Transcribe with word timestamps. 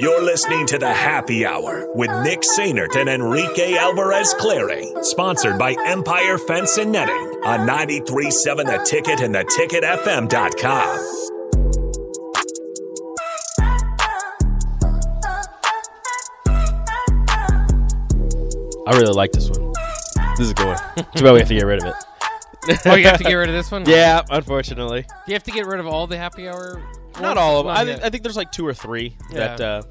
You're 0.00 0.22
listening 0.22 0.66
to 0.66 0.78
the 0.78 0.92
Happy 0.92 1.44
Hour 1.44 1.88
with 1.94 2.10
Nick 2.22 2.42
Sainert 2.42 2.94
and 2.96 3.08
Enrique 3.08 3.74
Alvarez 3.74 4.32
Clary, 4.38 4.86
sponsored 5.02 5.58
by 5.58 5.74
Empire 5.86 6.38
Fence 6.38 6.78
and 6.78 6.92
Netting 6.92 7.14
on 7.44 7.66
93.7 7.66 8.64
The 8.64 8.84
Ticket 8.84 9.20
and 9.20 9.34
theticketfm.com. 9.34 11.28
I 18.86 18.96
really 18.96 19.12
like 19.12 19.32
this 19.32 19.50
one. 19.50 19.72
This 20.30 20.40
is 20.40 20.50
a 20.52 20.54
good 20.54 20.66
one. 20.66 20.78
Too 21.14 21.24
bad 21.24 21.32
we 21.32 21.38
have 21.40 21.48
to 21.48 21.54
get 21.54 21.66
rid 21.66 21.82
of 21.82 21.88
it. 21.88 21.94
oh, 22.86 22.94
you 22.94 23.04
have 23.06 23.18
to 23.18 23.24
get 23.24 23.34
rid 23.34 23.48
of 23.48 23.54
this 23.54 23.70
one. 23.70 23.84
Yeah, 23.88 24.22
unfortunately. 24.30 25.04
You 25.26 25.34
have 25.34 25.42
to 25.44 25.50
get 25.50 25.66
rid 25.66 25.80
of 25.80 25.86
all 25.86 26.06
the 26.06 26.16
happy 26.16 26.48
hour. 26.48 26.80
Not 27.20 27.38
all 27.38 27.60
of 27.60 27.66
them. 27.66 27.76
I, 27.76 27.84
think 27.84 28.02
I 28.04 28.10
think 28.10 28.22
there's 28.22 28.36
like 28.36 28.52
two 28.52 28.66
or 28.66 28.74
three 28.74 29.16
that 29.32 29.60
uh, 29.60 29.82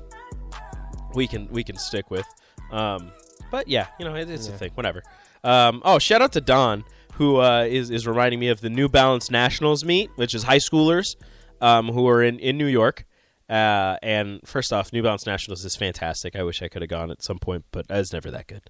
we 1.13 1.27
can 1.27 1.47
we 1.49 1.63
can 1.63 1.77
stick 1.77 2.09
with. 2.09 2.25
Um, 2.71 3.11
but 3.51 3.67
yeah, 3.67 3.87
you 3.99 4.05
know, 4.05 4.15
it, 4.15 4.29
it's 4.29 4.47
a 4.47 4.51
thing. 4.51 4.71
Whatever. 4.75 5.03
Um, 5.43 5.81
oh, 5.85 5.99
shout 5.99 6.21
out 6.21 6.33
to 6.33 6.41
Don 6.41 6.83
who 7.17 7.37
uh, 7.37 7.65
is 7.67 7.89
is 7.89 8.07
reminding 8.07 8.39
me 8.39 8.47
of 8.49 8.61
the 8.61 8.69
New 8.69 8.87
Balance 8.87 9.29
Nationals 9.29 9.83
meet, 9.83 10.09
which 10.15 10.33
is 10.33 10.43
high 10.43 10.57
schoolers 10.57 11.15
um, 11.61 11.89
who 11.89 12.07
are 12.07 12.23
in 12.23 12.39
in 12.39 12.57
New 12.57 12.67
York. 12.67 13.05
Uh, 13.49 13.97
and 14.03 14.41
first 14.45 14.73
off, 14.73 14.91
New 14.91 15.01
Balance 15.01 15.25
Nationals 15.25 15.63
is 15.63 15.75
fantastic. 15.75 16.35
I 16.35 16.43
wish 16.43 16.61
I 16.61 16.67
could 16.67 16.81
have 16.81 16.89
gone 16.89 17.09
at 17.11 17.23
some 17.23 17.39
point, 17.39 17.65
but 17.71 17.85
it's 17.89 18.13
never 18.13 18.29
that 18.31 18.47
good. 18.47 18.61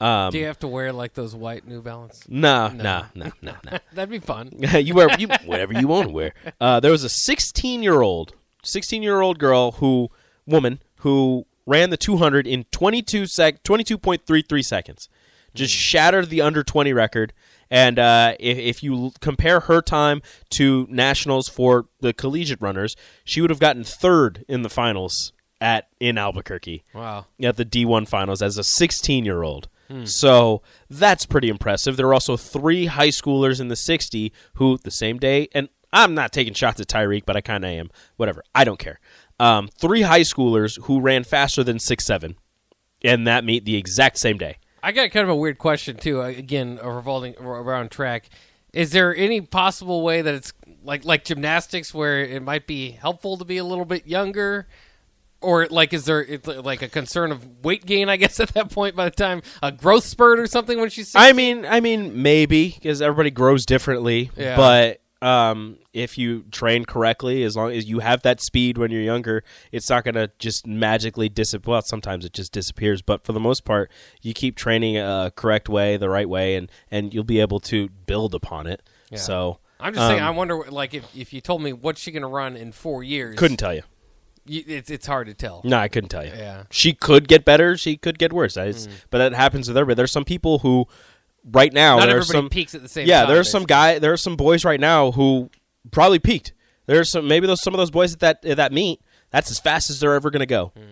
Um, 0.00 0.30
Do 0.30 0.38
you 0.38 0.46
have 0.46 0.58
to 0.60 0.68
wear 0.68 0.92
like 0.92 1.14
those 1.14 1.34
white 1.34 1.66
New 1.66 1.82
Balance? 1.82 2.24
no, 2.28 2.68
no, 2.68 3.06
no, 3.14 3.32
no, 3.42 3.54
no. 3.64 3.78
That'd 3.92 4.10
be 4.10 4.20
fun. 4.20 4.50
you 4.74 4.94
wear 4.94 5.08
you, 5.18 5.28
whatever 5.44 5.72
you 5.72 5.88
want 5.88 6.08
to 6.08 6.12
wear. 6.12 6.34
Uh, 6.60 6.78
there 6.80 6.92
was 6.92 7.02
a 7.04 7.08
16 7.08 7.82
year 7.82 8.00
old, 8.00 8.32
16 8.62 9.02
year 9.02 9.20
old 9.20 9.38
girl 9.38 9.72
who, 9.72 10.08
woman 10.46 10.80
who 11.00 11.46
ran 11.66 11.90
the 11.90 11.96
200 11.96 12.46
in 12.46 12.64
22 12.70 13.26
sec, 13.26 13.62
22.33 13.64 14.64
seconds, 14.64 15.08
just 15.54 15.74
shattered 15.74 16.30
the 16.30 16.40
under 16.42 16.62
20 16.62 16.92
record. 16.92 17.32
And 17.70 17.98
uh, 17.98 18.34
if, 18.40 18.56
if 18.56 18.82
you 18.82 19.10
compare 19.20 19.60
her 19.60 19.82
time 19.82 20.22
to 20.50 20.86
nationals 20.88 21.48
for 21.48 21.86
the 22.00 22.12
collegiate 22.14 22.62
runners, 22.62 22.96
she 23.24 23.40
would 23.40 23.50
have 23.50 23.58
gotten 23.58 23.84
third 23.84 24.44
in 24.48 24.62
the 24.62 24.70
finals 24.70 25.32
at 25.60 25.88
in 25.98 26.16
Albuquerque 26.16 26.84
Wow. 26.94 27.26
at 27.42 27.56
the 27.56 27.64
D1 27.64 28.06
finals 28.08 28.40
as 28.40 28.56
a 28.58 28.64
16 28.64 29.24
year 29.24 29.42
old. 29.42 29.68
So 30.04 30.62
that's 30.90 31.24
pretty 31.24 31.48
impressive. 31.48 31.96
There 31.96 32.06
are 32.08 32.14
also 32.14 32.36
three 32.36 32.86
high 32.86 33.08
schoolers 33.08 33.60
in 33.60 33.68
the 33.68 33.76
60 33.76 34.32
who, 34.54 34.76
the 34.78 34.90
same 34.90 35.18
day, 35.18 35.48
and 35.54 35.68
I'm 35.92 36.14
not 36.14 36.32
taking 36.32 36.54
shots 36.54 36.80
at 36.80 36.88
Tyreek, 36.88 37.24
but 37.24 37.36
I 37.36 37.40
kind 37.40 37.64
of 37.64 37.70
am. 37.70 37.90
Whatever. 38.16 38.44
I 38.54 38.64
don't 38.64 38.78
care. 38.78 39.00
Um, 39.40 39.68
three 39.68 40.02
high 40.02 40.20
schoolers 40.20 40.78
who 40.82 41.00
ran 41.00 41.24
faster 41.24 41.64
than 41.64 41.78
six 41.78 42.04
seven, 42.04 42.36
and 43.02 43.26
that 43.26 43.44
meet 43.44 43.64
the 43.64 43.76
exact 43.76 44.18
same 44.18 44.36
day. 44.36 44.58
I 44.82 44.92
got 44.92 45.10
kind 45.10 45.24
of 45.24 45.30
a 45.30 45.36
weird 45.36 45.58
question 45.58 45.96
too. 45.96 46.20
Uh, 46.22 46.26
Again, 46.26 46.78
revolving 46.82 47.36
around 47.38 47.90
track. 47.90 48.28
Is 48.72 48.92
there 48.92 49.16
any 49.16 49.40
possible 49.40 50.02
way 50.02 50.20
that 50.22 50.34
it's 50.34 50.52
like 50.82 51.04
like 51.04 51.24
gymnastics 51.24 51.94
where 51.94 52.20
it 52.20 52.42
might 52.42 52.66
be 52.66 52.90
helpful 52.90 53.36
to 53.38 53.44
be 53.44 53.56
a 53.56 53.64
little 53.64 53.84
bit 53.84 54.06
younger? 54.06 54.66
Or 55.40 55.66
like, 55.66 55.92
is 55.92 56.04
there 56.04 56.26
like 56.46 56.82
a 56.82 56.88
concern 56.88 57.30
of 57.30 57.64
weight 57.64 57.86
gain? 57.86 58.08
I 58.08 58.16
guess 58.16 58.40
at 58.40 58.48
that 58.54 58.70
point, 58.70 58.96
by 58.96 59.04
the 59.04 59.10
time 59.14 59.42
a 59.62 59.70
growth 59.70 60.04
spurt 60.04 60.40
or 60.40 60.46
something 60.46 60.80
when 60.80 60.90
she's 60.90 61.14
I 61.14 61.32
mean, 61.32 61.64
I 61.64 61.80
mean, 61.80 62.22
maybe 62.22 62.70
because 62.70 63.00
everybody 63.00 63.30
grows 63.30 63.64
differently. 63.64 64.30
Yeah. 64.36 64.56
But 64.56 65.00
um, 65.20 65.78
if 65.92 66.18
you 66.18 66.42
train 66.50 66.84
correctly, 66.84 67.42
as 67.44 67.56
long 67.56 67.72
as 67.72 67.88
you 67.88 68.00
have 68.00 68.22
that 68.22 68.40
speed 68.40 68.78
when 68.78 68.90
you're 68.90 69.02
younger, 69.02 69.44
it's 69.72 69.88
not 69.88 70.04
gonna 70.04 70.30
just 70.38 70.66
magically 70.66 71.28
disappear. 71.28 71.72
Well, 71.72 71.82
sometimes 71.82 72.24
it 72.24 72.32
just 72.32 72.52
disappears, 72.52 73.02
but 73.02 73.24
for 73.24 73.32
the 73.32 73.40
most 73.40 73.64
part, 73.64 73.90
you 74.22 74.34
keep 74.34 74.56
training 74.56 74.96
a 74.96 75.32
correct 75.34 75.68
way, 75.68 75.96
the 75.96 76.08
right 76.08 76.28
way, 76.28 76.56
and 76.56 76.70
and 76.90 77.14
you'll 77.14 77.24
be 77.24 77.40
able 77.40 77.60
to 77.60 77.88
build 78.06 78.34
upon 78.34 78.66
it. 78.66 78.82
So 79.14 79.58
I'm 79.80 79.94
just 79.94 80.06
saying. 80.06 80.20
um, 80.20 80.26
I 80.26 80.30
wonder, 80.30 80.64
like, 80.70 80.94
if 80.94 81.16
if 81.16 81.32
you 81.32 81.40
told 81.40 81.62
me 81.62 81.72
what's 81.72 82.00
she 82.00 82.10
going 82.10 82.22
to 82.22 82.28
run 82.28 82.56
in 82.56 82.72
four 82.72 83.02
years, 83.02 83.38
couldn't 83.38 83.56
tell 83.58 83.74
you. 83.74 83.82
It's 84.48 84.90
it's 84.90 85.06
hard 85.06 85.26
to 85.28 85.34
tell. 85.34 85.60
No, 85.64 85.78
I 85.78 85.88
couldn't 85.88 86.10
tell 86.10 86.24
you. 86.24 86.32
Yeah. 86.34 86.64
She 86.70 86.92
could 86.92 87.28
get 87.28 87.44
better. 87.44 87.76
She 87.76 87.96
could 87.96 88.18
get 88.18 88.32
worse. 88.32 88.56
I 88.56 88.72
just- 88.72 88.88
mm. 88.88 88.92
But 89.10 89.18
that 89.18 89.34
happens 89.34 89.68
with 89.68 89.76
everybody. 89.76 89.96
There's 89.96 90.12
some 90.12 90.24
people 90.24 90.60
who, 90.60 90.86
right 91.50 91.72
now, 91.72 91.98
Not 91.98 92.06
there 92.06 92.18
are 92.18 92.22
some 92.22 92.48
peaks 92.48 92.74
at 92.74 92.82
the 92.82 92.88
same 92.88 93.06
yeah, 93.06 93.24
time. 93.24 93.34
there's 93.34 93.50
some 93.50 93.64
guy. 93.64 93.98
There 93.98 94.12
are 94.12 94.16
some 94.18 94.36
boys 94.36 94.64
right 94.64 94.80
now 94.80 95.12
who 95.12 95.50
probably 95.90 96.18
peaked. 96.18 96.52
There's 96.86 97.10
some 97.10 97.28
maybe 97.28 97.46
those 97.46 97.62
some 97.62 97.74
of 97.74 97.78
those 97.78 97.90
boys 97.90 98.14
at 98.14 98.20
that 98.20 98.44
at 98.44 98.56
that 98.56 98.72
meet. 98.72 99.00
That's 99.30 99.50
as 99.50 99.58
fast 99.58 99.90
as 99.90 100.00
they're 100.00 100.14
ever 100.14 100.30
going 100.30 100.40
to 100.40 100.46
go, 100.46 100.72
mm. 100.76 100.82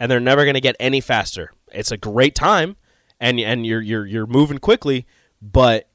and 0.00 0.10
they're 0.10 0.20
never 0.20 0.44
going 0.44 0.54
to 0.54 0.60
get 0.60 0.74
any 0.80 1.00
faster. 1.00 1.52
It's 1.72 1.92
a 1.92 1.96
great 1.96 2.34
time, 2.34 2.76
and 3.20 3.38
and 3.38 3.64
you're 3.64 3.80
you're 3.80 4.06
you're 4.06 4.26
moving 4.26 4.58
quickly, 4.58 5.06
but 5.40 5.88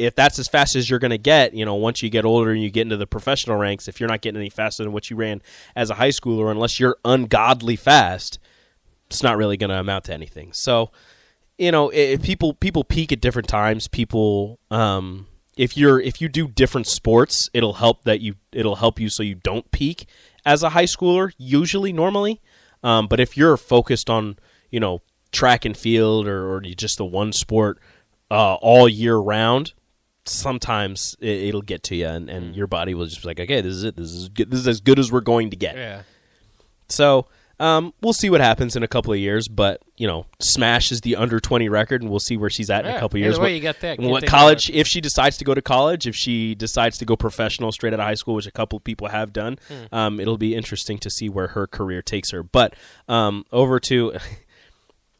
if 0.00 0.14
that's 0.14 0.38
as 0.38 0.48
fast 0.48 0.76
as 0.76 0.88
you're 0.88 0.98
going 0.98 1.10
to 1.10 1.18
get, 1.18 1.52
you 1.52 1.64
know, 1.64 1.74
once 1.74 2.02
you 2.02 2.08
get 2.08 2.24
older 2.24 2.50
and 2.50 2.62
you 2.62 2.70
get 2.70 2.82
into 2.82 2.96
the 2.96 3.06
professional 3.06 3.56
ranks, 3.56 3.86
if 3.86 4.00
you're 4.00 4.08
not 4.08 4.22
getting 4.22 4.40
any 4.40 4.48
faster 4.48 4.82
than 4.82 4.92
what 4.92 5.10
you 5.10 5.16
ran 5.16 5.42
as 5.76 5.90
a 5.90 5.94
high 5.94 6.08
schooler, 6.08 6.50
unless 6.50 6.80
you're 6.80 6.96
ungodly 7.04 7.76
fast, 7.76 8.38
it's 9.08 9.22
not 9.22 9.36
really 9.36 9.58
going 9.58 9.70
to 9.70 9.78
amount 9.78 10.04
to 10.04 10.14
anything. 10.14 10.52
So, 10.52 10.90
you 11.58 11.70
know, 11.70 11.92
i 11.92 12.16
people 12.22 12.54
people 12.54 12.82
peak 12.82 13.12
at 13.12 13.20
different 13.20 13.48
times. 13.48 13.88
People, 13.88 14.58
um, 14.70 15.26
if 15.56 15.76
you're 15.76 16.00
if 16.00 16.22
you 16.22 16.28
do 16.30 16.48
different 16.48 16.86
sports, 16.86 17.50
it'll 17.52 17.74
help 17.74 18.04
that 18.04 18.20
you 18.20 18.36
it'll 18.52 18.76
help 18.76 18.98
you 18.98 19.10
so 19.10 19.22
you 19.22 19.34
don't 19.34 19.70
peak 19.70 20.06
as 20.46 20.62
a 20.62 20.70
high 20.70 20.84
schooler. 20.84 21.32
Usually, 21.36 21.92
normally, 21.92 22.40
um, 22.82 23.06
but 23.06 23.20
if 23.20 23.36
you're 23.36 23.58
focused 23.58 24.08
on 24.08 24.38
you 24.70 24.80
know 24.80 25.02
track 25.32 25.66
and 25.66 25.76
field 25.76 26.26
or, 26.26 26.54
or 26.54 26.60
just 26.62 26.96
the 26.96 27.04
one 27.04 27.32
sport 27.32 27.78
uh, 28.30 28.54
all 28.54 28.88
year 28.88 29.16
round, 29.16 29.74
sometimes 30.24 31.16
it, 31.20 31.48
it'll 31.48 31.62
get 31.62 31.82
to 31.84 31.96
you, 31.96 32.06
and, 32.06 32.28
and 32.30 32.54
your 32.56 32.66
body 32.66 32.94
will 32.94 33.06
just 33.06 33.22
be 33.22 33.28
like, 33.28 33.40
okay, 33.40 33.60
this 33.60 33.74
is 33.74 33.84
it. 33.84 33.96
This 33.96 34.10
is 34.12 34.28
good. 34.28 34.50
this 34.50 34.60
is 34.60 34.68
as 34.68 34.80
good 34.80 34.98
as 34.98 35.10
we're 35.12 35.20
going 35.20 35.50
to 35.50 35.56
get. 35.56 35.76
Yeah. 35.76 36.02
So 36.88 37.26
um, 37.58 37.92
we'll 38.00 38.12
see 38.14 38.30
what 38.30 38.40
happens 38.40 38.74
in 38.74 38.82
a 38.82 38.88
couple 38.88 39.12
of 39.12 39.18
years. 39.18 39.46
But 39.48 39.80
you 39.96 40.06
know, 40.06 40.26
Smash 40.40 40.90
is 40.92 41.02
the 41.02 41.16
under 41.16 41.40
twenty 41.40 41.68
record, 41.68 42.02
and 42.02 42.10
we'll 42.10 42.18
see 42.20 42.36
where 42.36 42.50
she's 42.50 42.70
at 42.70 42.84
in 42.86 42.94
a 42.94 42.98
couple 42.98 43.18
of 43.18 43.22
years. 43.22 43.38
way, 43.38 43.42
What- 43.44 43.52
you 43.52 43.60
got 43.60 43.80
that. 43.80 43.98
What 44.00 44.26
college? 44.26 44.70
If 44.70 44.86
she 44.86 45.00
decides 45.00 45.36
to 45.38 45.44
go 45.44 45.54
to 45.54 45.62
college, 45.62 46.06
if 46.06 46.16
she 46.16 46.54
decides 46.54 46.98
to 46.98 47.04
go 47.04 47.16
professional 47.16 47.70
straight 47.72 47.92
out 47.92 48.00
of 48.00 48.06
high 48.06 48.14
school, 48.14 48.34
which 48.34 48.46
a 48.46 48.50
couple 48.50 48.76
of 48.78 48.84
people 48.84 49.08
have 49.08 49.32
done, 49.32 49.58
Hmm. 49.68 49.94
um, 49.94 50.20
it'll 50.20 50.38
be 50.38 50.54
interesting 50.54 50.98
to 50.98 51.10
see 51.10 51.28
where 51.28 51.48
her 51.48 51.66
career 51.66 52.02
takes 52.02 52.30
her. 52.30 52.42
But 52.42 52.74
um, 53.08 53.44
over 53.52 53.78
to. 53.80 54.14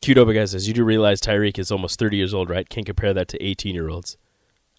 Qdoba 0.03 0.33
guy 0.35 0.47
says, 0.47 0.67
"You 0.67 0.73
do 0.73 0.83
realize 0.83 1.21
Tyreek 1.21 1.59
is 1.59 1.71
almost 1.71 1.99
thirty 1.99 2.17
years 2.17 2.33
old, 2.33 2.49
right? 2.49 2.67
Can't 2.67 2.87
compare 2.87 3.13
that 3.13 3.29
to 3.29 3.43
eighteen-year-olds. 3.45 4.17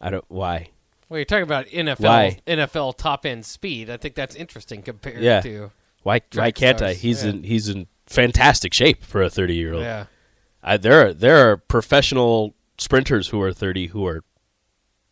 I 0.01 0.09
don't. 0.09 0.25
Why? 0.27 0.69
Well, 1.07 1.19
you're 1.19 1.25
talking 1.25 1.43
about 1.43 1.67
NFL 1.67 1.99
Why? 1.99 2.39
NFL 2.47 2.97
top 2.97 3.25
end 3.25 3.45
speed. 3.45 3.89
I 3.89 3.97
think 3.97 4.15
that's 4.15 4.35
interesting 4.35 4.81
compared 4.81 5.21
Yeah. 5.21 5.41
to 5.41 5.71
Why? 6.03 6.21
why 6.33 6.51
can't 6.51 6.81
I? 6.81 6.93
He's 6.93 7.23
yeah. 7.23 7.29
in. 7.31 7.43
He's 7.43 7.69
in 7.69 7.87
fantastic 8.07 8.73
shape 8.73 9.03
for 9.03 9.21
a 9.21 9.29
thirty-year-old. 9.29 9.83
yeah. 9.83 10.05
I, 10.63 10.77
there 10.77 11.07
are 11.07 11.13
there 11.13 11.49
are 11.51 11.57
professional 11.57 12.55
sprinters 12.77 13.27
who 13.29 13.39
are 13.41 13.53
30 13.53 13.87
who 13.87 14.05
are 14.07 14.23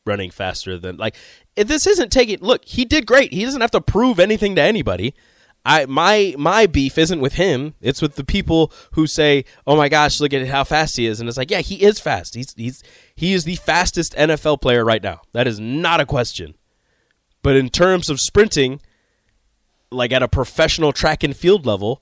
running 0.06 0.32
faster 0.32 0.78
than 0.78 0.98
like 0.98 1.16
if 1.56 1.68
this 1.68 1.86
isn't 1.86 2.12
taking 2.12 2.40
look 2.40 2.66
he 2.66 2.84
did 2.86 3.06
great 3.06 3.32
he 3.32 3.46
doesn't 3.46 3.62
have 3.62 3.70
to 3.72 3.82
prove 3.82 4.20
anything 4.20 4.56
to 4.56 4.62
anybody 4.62 5.14
I 5.66 5.86
my 5.86 6.34
my 6.38 6.66
beef 6.66 6.98
isn't 6.98 7.20
with 7.20 7.34
him 7.34 7.76
it's 7.82 8.02
with 8.02 8.16
the 8.16 8.24
people 8.24 8.72
who 8.94 9.06
say 9.06 9.46
oh 9.68 9.76
my 9.76 9.88
gosh 9.90 10.20
look 10.20 10.34
at 10.34 10.48
how 10.48 10.64
fast 10.64 10.98
he 10.98 11.06
is 11.06 11.20
and 11.20 11.30
it's 11.30 11.38
like 11.38 11.52
yeah 11.52 11.60
he 11.62 11.84
is 11.84 12.00
fast 12.00 12.34
he's 12.34 12.54
he's 12.56 12.82
he 13.20 13.34
is 13.34 13.44
the 13.44 13.56
fastest 13.56 14.14
NFL 14.16 14.62
player 14.62 14.86
right 14.86 15.04
now 15.04 15.22
that 15.34 15.48
is 15.48 15.60
not 15.60 16.00
a 16.00 16.06
question 16.06 16.56
but 17.42 17.56
in 17.56 17.70
terms 17.70 18.10
of 18.10 18.20
sprinting 18.20 18.82
like 19.92 20.12
at 20.12 20.24
a 20.24 20.28
professional 20.28 20.92
track 20.92 21.24
and 21.24 21.36
field 21.36 21.66
level 21.66 22.02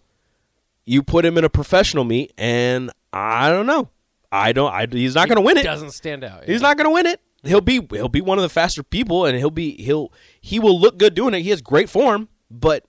you 0.88 1.04
put 1.04 1.26
him 1.26 1.38
in 1.38 1.44
a 1.44 1.50
professional 1.50 2.06
meet, 2.06 2.34
and 2.38 2.92
I 3.12 3.50
don't 3.50 3.68
know. 3.68 3.90
I 4.32 4.54
don't. 4.54 4.72
I, 4.74 4.88
he's 4.90 5.16
not 5.16 5.28
going 5.28 5.36
to 5.36 5.42
win 5.42 5.58
it. 5.58 5.64
Doesn't 5.64 5.92
stand 5.92 6.24
out. 6.24 6.46
He's 6.46 6.62
not 6.62 6.78
going 6.78 6.86
to 6.86 6.92
win 6.92 7.06
it. 7.06 7.20
He'll 7.44 7.62
be 7.62 7.86
he'll 7.92 8.10
be 8.10 8.22
one 8.22 8.38
of 8.38 8.42
the 8.42 8.50
faster 8.50 8.84
people, 8.84 9.26
and 9.26 9.38
he'll 9.38 9.52
be 9.52 9.76
he'll 9.84 10.12
he 10.42 10.60
will 10.60 10.80
look 10.80 10.98
good 10.98 11.14
doing 11.14 11.34
it. 11.34 11.42
He 11.42 11.50
has 11.52 11.62
great 11.62 11.90
form, 11.90 12.30
but 12.50 12.86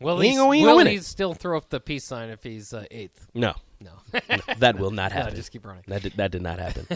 Well, 0.00 0.18
He 0.20 0.30
ain't 0.30 0.54
he 0.54 0.60
ain't 0.60 0.76
will 0.76 0.84
he 0.86 0.98
still 0.98 1.34
throw 1.34 1.56
up 1.58 1.68
the 1.68 1.80
peace 1.80 2.04
sign 2.04 2.30
if 2.30 2.42
he's 2.42 2.72
uh, 2.72 2.86
eighth? 2.90 3.28
no, 3.34 3.54
No. 3.84 4.20
that 4.58 4.78
will 4.78 4.90
not 4.90 5.12
No, 5.12 5.18
happen. 5.22 5.36
just 5.36 5.52
keep 5.52 5.64
running. 5.66 5.84
That 5.86 6.02
did, 6.02 6.12
that 6.14 6.30
did 6.30 6.42
not 6.42 6.58
happen. 6.58 6.86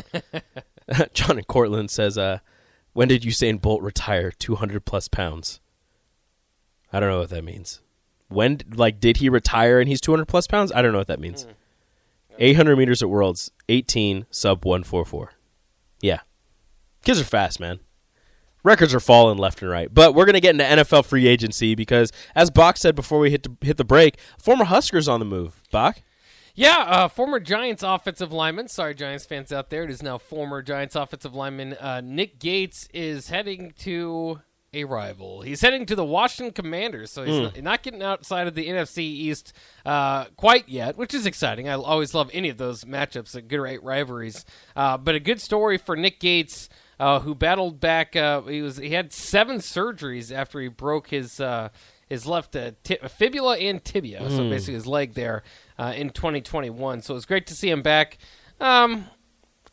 John 1.12 1.36
and 1.36 1.46
Cortland 1.46 1.90
says, 1.90 2.16
uh, 2.16 2.38
"When 2.94 3.08
did 3.08 3.22
Usain 3.22 3.60
Bolt 3.60 3.82
retire 3.82 4.30
200 4.32 4.84
plus 4.84 5.06
pounds?" 5.08 5.60
I 6.92 6.98
don't 7.00 7.10
know 7.10 7.18
what 7.20 7.30
that 7.30 7.44
means. 7.44 7.80
When 8.28 8.60
like 8.74 8.98
did 9.00 9.18
he 9.18 9.28
retire 9.28 9.78
and 9.80 9.88
he's 9.88 10.00
200 10.00 10.26
plus 10.26 10.46
pounds? 10.46 10.72
I 10.72 10.80
don't 10.82 10.92
know 10.92 10.98
what 10.98 11.06
that 11.08 11.20
means. 11.20 11.46
800 12.38 12.76
meters 12.76 13.02
at 13.02 13.10
Worlds, 13.10 13.50
18 13.68 14.26
sub 14.30 14.64
144. 14.64 15.32
Yeah, 16.00 16.20
kids 17.04 17.20
are 17.20 17.24
fast, 17.24 17.58
man. 17.58 17.80
records 18.62 18.94
are 18.94 19.00
falling 19.00 19.38
left 19.38 19.60
and 19.60 19.70
right. 19.70 19.92
But 19.92 20.14
we're 20.14 20.24
going 20.24 20.34
to 20.34 20.40
get 20.40 20.52
into 20.52 20.64
NFL 20.64 21.04
free 21.06 21.26
agency 21.26 21.74
because, 21.74 22.12
as 22.34 22.50
Bach 22.50 22.76
said 22.76 22.94
before 22.94 23.18
we 23.18 23.30
hit 23.30 23.42
the, 23.42 23.56
hit 23.66 23.76
the 23.76 23.84
break, 23.84 24.18
former 24.38 24.64
Huskers 24.64 25.08
on 25.08 25.18
the 25.20 25.26
move. 25.26 25.62
Bach? 25.72 26.00
Yeah, 26.58 26.78
uh, 26.78 27.06
former 27.06 27.38
Giants 27.38 27.84
offensive 27.84 28.32
lineman. 28.32 28.66
Sorry, 28.66 28.92
Giants 28.92 29.24
fans 29.24 29.52
out 29.52 29.70
there. 29.70 29.84
It 29.84 29.90
is 29.90 30.02
now 30.02 30.18
former 30.18 30.60
Giants 30.60 30.96
offensive 30.96 31.32
lineman 31.32 31.74
uh, 31.74 32.00
Nick 32.00 32.40
Gates 32.40 32.88
is 32.92 33.28
heading 33.28 33.74
to 33.78 34.40
a 34.72 34.82
rival. 34.82 35.42
He's 35.42 35.60
heading 35.60 35.86
to 35.86 35.94
the 35.94 36.04
Washington 36.04 36.52
Commanders, 36.52 37.12
so 37.12 37.22
he's 37.22 37.38
not, 37.38 37.62
not 37.62 37.82
getting 37.84 38.02
outside 38.02 38.48
of 38.48 38.56
the 38.56 38.66
NFC 38.66 38.98
East 38.98 39.52
uh, 39.86 40.24
quite 40.36 40.68
yet, 40.68 40.96
which 40.96 41.14
is 41.14 41.26
exciting. 41.26 41.68
I 41.68 41.74
always 41.74 42.12
love 42.12 42.28
any 42.32 42.48
of 42.48 42.58
those 42.58 42.82
matchups, 42.82 43.36
uh, 43.36 43.40
good 43.46 43.60
right 43.60 43.80
rivalries. 43.80 44.44
Uh, 44.74 44.98
but 44.98 45.14
a 45.14 45.20
good 45.20 45.40
story 45.40 45.78
for 45.78 45.94
Nick 45.94 46.18
Gates, 46.18 46.68
uh, 46.98 47.20
who 47.20 47.36
battled 47.36 47.78
back. 47.78 48.16
Uh, 48.16 48.42
he 48.42 48.62
was 48.62 48.78
he 48.78 48.90
had 48.90 49.12
seven 49.12 49.58
surgeries 49.58 50.34
after 50.34 50.60
he 50.60 50.66
broke 50.66 51.10
his. 51.10 51.40
Uh, 52.10 52.14
his 52.14 52.26
left 52.26 52.56
uh, 52.56 52.72
ti- 52.84 52.98
fibula 53.08 53.56
and 53.58 53.84
tibia, 53.84 54.28
so 54.30 54.48
basically 54.48 54.74
his 54.74 54.86
leg 54.86 55.14
there 55.14 55.42
uh, 55.78 55.92
in 55.96 56.10
2021. 56.10 57.02
So 57.02 57.14
it 57.14 57.16
was 57.16 57.26
great 57.26 57.46
to 57.48 57.54
see 57.54 57.70
him 57.70 57.82
back. 57.82 58.18
Um, 58.60 59.06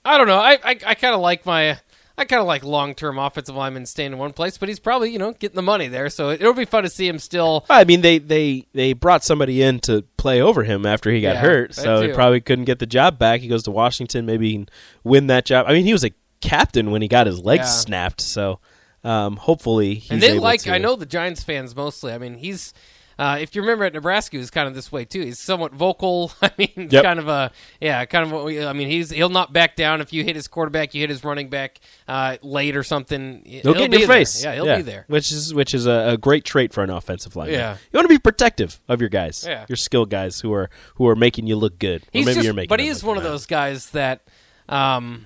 I 0.03 0.17
don't 0.17 0.27
know. 0.27 0.39
I 0.39 0.53
I, 0.63 0.77
I 0.85 0.95
kind 0.95 1.15
of 1.15 1.21
like 1.21 1.45
my 1.45 1.79
I 2.17 2.23
kind 2.25 2.39
of 2.39 2.47
like 2.47 2.63
long 2.63 2.95
term 2.95 3.17
offensive 3.17 3.55
linemen 3.55 3.85
staying 3.85 4.13
in 4.13 4.17
one 4.17 4.31
place, 4.31 4.57
but 4.57 4.69
he's 4.69 4.79
probably 4.79 5.11
you 5.11 5.19
know 5.19 5.33
getting 5.33 5.55
the 5.55 5.61
money 5.61 5.87
there, 5.87 6.09
so 6.09 6.29
it, 6.29 6.41
will 6.41 6.53
be 6.53 6.65
fun 6.65 6.83
to 6.83 6.89
see 6.89 7.07
him 7.07 7.19
still. 7.19 7.65
I 7.69 7.83
mean, 7.83 8.01
they, 8.01 8.19
they, 8.19 8.67
they 8.73 8.93
brought 8.93 9.23
somebody 9.23 9.61
in 9.61 9.79
to 9.81 10.03
play 10.17 10.41
over 10.41 10.63
him 10.63 10.85
after 10.85 11.11
he 11.11 11.19
got 11.21 11.35
Yeah, 11.35 11.41
hurt, 11.41 11.73
so 11.75 12.01
he 12.07 12.13
probably 12.13 12.39
couldn't 12.41 12.65
get 12.65 12.79
the 12.79 12.85
job 12.85 13.19
back. 13.19 13.41
He 13.41 13.47
goes 13.47 13.63
to 13.63 13.71
Washington, 13.71 14.25
maybe 14.25 14.47
he 14.49 14.53
can 14.55 14.69
win 15.03 15.27
that 15.27 15.45
job. 15.45 15.65
I 15.67 15.73
mean, 15.73 15.85
he 15.85 15.91
was 15.93 16.05
a 16.05 16.11
captain 16.41 16.91
when 16.91 17.01
he 17.01 17.07
got 17.07 17.27
his 17.27 17.39
legs 17.39 17.63
Yeah. 17.65 17.71
snapped, 17.71 18.21
so 18.21 18.59
um, 19.05 19.37
hopefully 19.37 19.95
he's 19.95 20.11
and 20.11 20.21
they 20.21 20.37
like 20.37 20.61
to- 20.63 20.73
I 20.73 20.77
know 20.79 20.95
the 20.95 21.05
Giants 21.05 21.43
fans 21.43 21.75
mostly. 21.75 22.11
I 22.11 22.17
mean, 22.17 22.35
he's 22.35 22.73
uh, 23.17 23.37
if 23.39 23.55
you 23.55 23.61
remember 23.61 23.85
at 23.85 23.93
Nebraska, 23.93 24.35
he 24.35 24.39
was 24.39 24.51
kind 24.51 24.67
of 24.67 24.75
this 24.75 24.91
way 24.91 25.05
too. 25.05 25.21
He's 25.21 25.39
somewhat 25.39 25.71
vocal. 25.71 26.33
I 26.41 26.51
mean, 26.57 26.89
Yep. 26.91 27.01
kind 27.03 27.17
of 27.17 27.29
a 27.29 27.49
yeah, 27.79 28.03
kind 28.03 28.25
of. 28.29 28.33
A, 28.49 28.67
I 28.67 28.73
mean, 28.73 28.89
he's 28.89 29.09
he'll 29.09 29.29
not 29.29 29.53
back 29.53 29.77
down 29.77 30.01
if 30.01 30.11
you 30.11 30.25
hit 30.25 30.35
his 30.35 30.49
quarterback, 30.49 30.93
you 30.93 30.99
hit 30.99 31.09
his 31.09 31.23
running 31.23 31.47
back 31.49 31.79
uh, 32.09 32.35
late 32.41 32.75
or 32.75 32.83
something. 32.83 33.41
He'll, 33.45 33.73
get 33.73 33.83
in 33.85 33.91
your 33.93 33.99
there. 33.99 34.07
face. 34.07 34.43
Yeah, 34.43 34.55
he'll 34.55 34.75
be 34.75 34.81
there. 34.81 35.05
which 35.07 35.31
is 35.31 35.53
which 35.53 35.73
is 35.73 35.85
a, 35.85 36.09
a 36.09 36.17
great 36.17 36.43
trait 36.43 36.73
for 36.73 36.83
an 36.83 36.89
offensive 36.89 37.37
lineman. 37.37 37.53
Yeah. 37.57 37.77
you 37.93 37.97
want 37.97 38.03
to 38.09 38.13
be 38.13 38.19
protective 38.19 38.81
of 38.89 38.99
your 38.99 39.09
guys, 39.09 39.45
Yeah. 39.47 39.65
your 39.69 39.77
skilled 39.77 40.09
guys 40.09 40.41
who 40.41 40.51
are 40.51 40.69
who 40.95 41.07
are 41.07 41.15
making 41.15 41.47
you 41.47 41.55
look 41.55 41.79
good. 41.79 42.01
Or 42.01 42.05
He's 42.11 42.25
maybe 42.25 42.35
just, 42.35 42.43
you're 42.45 42.53
making, 42.53 42.67
but 42.67 42.81
he 42.81 42.87
is 42.89 43.01
one 43.01 43.15
of 43.15 43.23
those 43.23 43.45
guys 43.45 43.91
that, 43.91 44.27
um, 44.67 45.25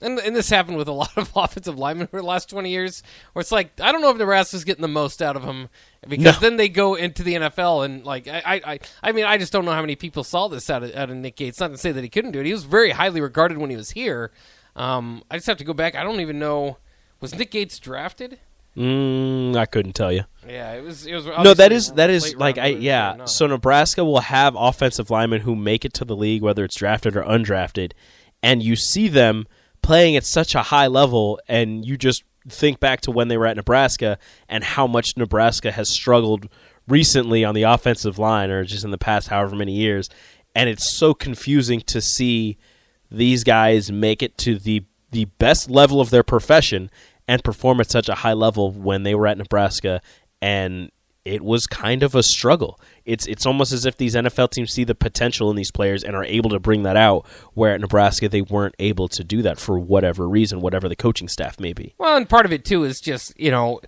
and, 0.00 0.18
and 0.18 0.34
this 0.36 0.48
happened 0.50 0.76
with 0.76 0.88
a 0.88 0.92
lot 0.92 1.16
of 1.16 1.30
offensive 1.36 1.78
linemen 1.78 2.08
over 2.12 2.20
the 2.20 2.26
last 2.26 2.48
twenty 2.48 2.70
years, 2.70 3.02
where 3.32 3.40
it's 3.40 3.52
like 3.52 3.80
I 3.80 3.92
don't 3.92 4.00
know 4.00 4.10
if 4.10 4.16
Nebraska's 4.16 4.64
getting 4.64 4.82
the 4.82 4.88
most 4.88 5.20
out 5.22 5.36
of 5.36 5.42
them 5.42 5.68
because 6.08 6.36
No. 6.36 6.40
then 6.40 6.56
they 6.56 6.68
go 6.68 6.94
into 6.94 7.22
the 7.22 7.34
NFL 7.34 7.84
and 7.84 8.04
like 8.04 8.28
I, 8.28 8.60
I, 8.64 8.78
I, 9.02 9.12
mean 9.12 9.24
I 9.24 9.38
just 9.38 9.52
don't 9.52 9.64
know 9.64 9.72
how 9.72 9.80
many 9.80 9.96
people 9.96 10.24
saw 10.24 10.48
this 10.48 10.70
out 10.70 10.82
of, 10.82 10.94
out 10.94 11.10
of 11.10 11.16
Nick 11.16 11.36
Gates. 11.36 11.60
Not 11.60 11.72
to 11.72 11.78
say 11.78 11.92
that 11.92 12.02
he 12.02 12.08
couldn't 12.08 12.32
do 12.32 12.40
it. 12.40 12.46
He 12.46 12.52
was 12.52 12.64
very 12.64 12.90
highly 12.90 13.20
regarded 13.20 13.58
when 13.58 13.70
he 13.70 13.76
was 13.76 13.90
here. 13.90 14.30
Um, 14.76 15.22
I 15.30 15.36
just 15.36 15.46
have 15.48 15.56
to 15.58 15.64
go 15.64 15.72
back. 15.74 15.94
I 15.94 16.04
don't 16.04 16.20
even 16.20 16.38
know. 16.38 16.78
Was 17.20 17.34
Nick 17.34 17.50
Gates 17.50 17.78
drafted? 17.80 18.38
Mm, 18.76 19.56
I 19.56 19.66
couldn't 19.66 19.94
tell 19.94 20.12
you. 20.12 20.22
Yeah, 20.46 20.74
it 20.74 20.84
was. 20.84 21.04
It 21.04 21.14
was. 21.14 21.26
No, 21.26 21.52
that 21.52 21.72
is 21.72 21.90
that 21.94 22.10
is 22.10 22.36
like 22.36 22.58
I 22.58 22.68
yeah. 22.68 23.24
So 23.24 23.48
Nebraska 23.48 24.04
will 24.04 24.20
have 24.20 24.54
offensive 24.56 25.10
linemen 25.10 25.40
who 25.40 25.56
make 25.56 25.84
it 25.84 25.92
to 25.94 26.04
the 26.04 26.14
league, 26.14 26.42
whether 26.42 26.64
it's 26.64 26.76
drafted 26.76 27.16
or 27.16 27.24
undrafted, 27.24 27.92
and 28.40 28.62
you 28.62 28.76
see 28.76 29.08
them 29.08 29.48
playing 29.82 30.16
at 30.16 30.24
such 30.24 30.54
a 30.54 30.62
high 30.62 30.86
level, 30.86 31.40
and 31.48 31.84
you 31.84 31.96
just 31.96 32.24
think 32.48 32.80
back 32.80 33.00
to 33.02 33.10
when 33.10 33.28
they 33.28 33.36
were 33.36 33.46
at 33.46 33.56
Nebraska 33.56 34.18
and 34.48 34.64
how 34.64 34.86
much 34.86 35.16
Nebraska 35.16 35.70
has 35.70 35.88
struggled 35.90 36.48
recently 36.86 37.44
on 37.44 37.54
the 37.54 37.64
offensive 37.64 38.18
line, 38.18 38.50
or 38.50 38.64
just 38.64 38.84
in 38.84 38.90
the 38.90 38.98
past 38.98 39.28
however 39.28 39.54
many 39.54 39.72
years, 39.72 40.08
and 40.54 40.68
it's 40.68 40.88
so 40.88 41.14
confusing 41.14 41.80
to 41.82 42.00
see 42.00 42.56
these 43.10 43.44
guys 43.44 43.90
make 43.92 44.22
it 44.22 44.36
to 44.38 44.58
the 44.58 44.84
the 45.10 45.24
best 45.38 45.70
level 45.70 46.02
of 46.02 46.10
their 46.10 46.22
profession 46.22 46.90
and 47.26 47.42
perform 47.42 47.80
at 47.80 47.90
such 47.90 48.08
a 48.10 48.16
high 48.16 48.34
level 48.34 48.70
when 48.70 49.04
they 49.04 49.14
were 49.14 49.26
at 49.26 49.38
Nebraska 49.38 50.02
and 50.42 50.90
it 51.28 51.44
was 51.44 51.66
kind 51.66 52.02
of 52.02 52.14
a 52.14 52.22
struggle. 52.22 52.80
It's 53.04 53.26
it's 53.26 53.44
almost 53.44 53.72
as 53.72 53.84
if 53.84 53.96
these 53.98 54.14
NFL 54.14 54.50
teams 54.50 54.72
see 54.72 54.84
the 54.84 54.94
potential 54.94 55.50
in 55.50 55.56
these 55.56 55.70
players 55.70 56.02
and 56.02 56.16
are 56.16 56.24
able 56.24 56.50
to 56.50 56.58
bring 56.58 56.84
that 56.84 56.96
out 56.96 57.26
where 57.52 57.74
at 57.74 57.80
Nebraska 57.80 58.28
they 58.28 58.42
weren't 58.42 58.74
able 58.78 59.08
to 59.08 59.22
do 59.22 59.42
that 59.42 59.58
for 59.58 59.78
whatever 59.78 60.26
reason, 60.28 60.60
whatever 60.60 60.88
the 60.88 60.96
coaching 60.96 61.28
staff 61.28 61.60
may 61.60 61.74
be. 61.74 61.94
Well, 61.98 62.16
and 62.16 62.28
part 62.28 62.46
of 62.46 62.52
it 62.52 62.64
too 62.64 62.84
is 62.84 63.00
just 63.00 63.38
you 63.38 63.50
know, 63.50 63.80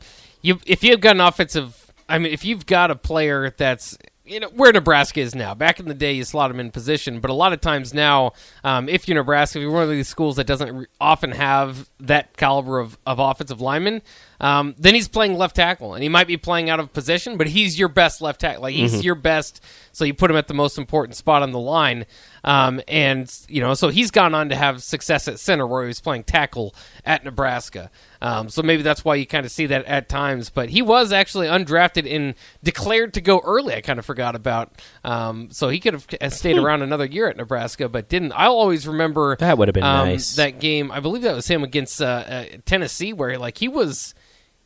you 0.42 0.60
if 0.66 0.84
you've 0.84 1.00
got 1.00 1.16
an 1.16 1.22
offensive, 1.22 1.92
I 2.08 2.18
mean, 2.18 2.32
if 2.32 2.44
you've 2.44 2.66
got 2.66 2.90
a 2.90 2.96
player 2.96 3.50
that's 3.56 3.96
you 4.26 4.38
know 4.38 4.48
where 4.50 4.72
Nebraska 4.72 5.20
is 5.20 5.34
now. 5.34 5.54
Back 5.54 5.80
in 5.80 5.86
the 5.86 5.94
day, 5.94 6.12
you 6.12 6.24
slot 6.24 6.50
them 6.50 6.60
in 6.60 6.70
position, 6.70 7.20
but 7.20 7.30
a 7.30 7.34
lot 7.34 7.52
of 7.52 7.60
times 7.60 7.92
now, 7.92 8.32
um, 8.62 8.88
if 8.88 9.08
you're 9.08 9.16
Nebraska, 9.16 9.58
if 9.58 9.62
you're 9.62 9.72
one 9.72 9.82
of 9.82 9.88
these 9.88 10.08
schools 10.08 10.36
that 10.36 10.46
doesn't 10.46 10.76
re- 10.76 10.86
often 11.00 11.32
have 11.32 11.90
that 11.98 12.36
caliber 12.36 12.78
of, 12.78 12.96
of 13.06 13.18
offensive 13.18 13.60
lineman, 13.60 14.02
um, 14.40 14.74
then 14.78 14.94
he's 14.94 15.08
playing 15.08 15.36
left 15.36 15.56
tackle, 15.56 15.94
and 15.94 16.02
he 16.02 16.08
might 16.08 16.26
be 16.26 16.36
playing 16.36 16.70
out 16.70 16.80
of 16.80 16.92
position, 16.92 17.36
but 17.36 17.46
he's 17.46 17.78
your 17.78 17.88
best 17.88 18.22
left 18.22 18.40
tackle. 18.40 18.62
Like 18.62 18.74
he's 18.74 19.04
your 19.04 19.14
best, 19.14 19.62
so 19.92 20.04
you 20.04 20.14
put 20.14 20.30
him 20.30 20.36
at 20.36 20.48
the 20.48 20.54
most 20.54 20.78
important 20.78 21.16
spot 21.16 21.42
on 21.42 21.52
the 21.52 21.58
line. 21.58 22.06
Um, 22.42 22.80
and 22.88 23.30
you 23.48 23.60
know, 23.60 23.74
so 23.74 23.90
he's 23.90 24.10
gone 24.10 24.34
on 24.34 24.48
to 24.48 24.56
have 24.56 24.82
success 24.82 25.28
at 25.28 25.38
center 25.38 25.66
where 25.66 25.82
he 25.82 25.88
was 25.88 26.00
playing 26.00 26.24
tackle 26.24 26.74
at 27.04 27.22
Nebraska. 27.22 27.90
Um, 28.22 28.48
so 28.48 28.62
maybe 28.62 28.82
that's 28.82 29.04
why 29.04 29.14
you 29.16 29.26
kind 29.26 29.44
of 29.44 29.52
see 29.52 29.66
that 29.66 29.84
at 29.84 30.08
times. 30.08 30.48
But 30.48 30.70
he 30.70 30.80
was 30.80 31.12
actually 31.12 31.46
undrafted 31.46 32.10
and 32.10 32.34
declared 32.62 33.14
to 33.14 33.20
go 33.20 33.40
early. 33.44 33.74
I 33.74 33.82
kind 33.82 33.98
of 33.98 34.06
forgot 34.06 34.34
about. 34.34 34.72
Um, 35.04 35.50
so 35.50 35.68
he 35.68 35.80
could 35.80 35.92
have 35.92 36.32
stayed 36.32 36.56
around 36.56 36.80
another 36.82 37.04
year 37.04 37.28
at 37.28 37.36
Nebraska, 37.36 37.88
but 37.90 38.08
didn't. 38.08 38.32
I'll 38.34 38.54
always 38.54 38.86
remember 38.86 39.36
That 39.36 39.58
would 39.58 39.68
have 39.68 39.74
been 39.74 39.84
um, 39.84 40.08
nice. 40.08 40.36
That 40.36 40.60
game, 40.60 40.90
I 40.90 41.00
believe 41.00 41.22
that 41.22 41.34
was 41.34 41.46
him 41.46 41.62
against 41.62 42.00
uh, 42.00 42.04
uh, 42.06 42.44
Tennessee, 42.64 43.12
where 43.12 43.38
like 43.38 43.58
he 43.58 43.68
was. 43.68 44.14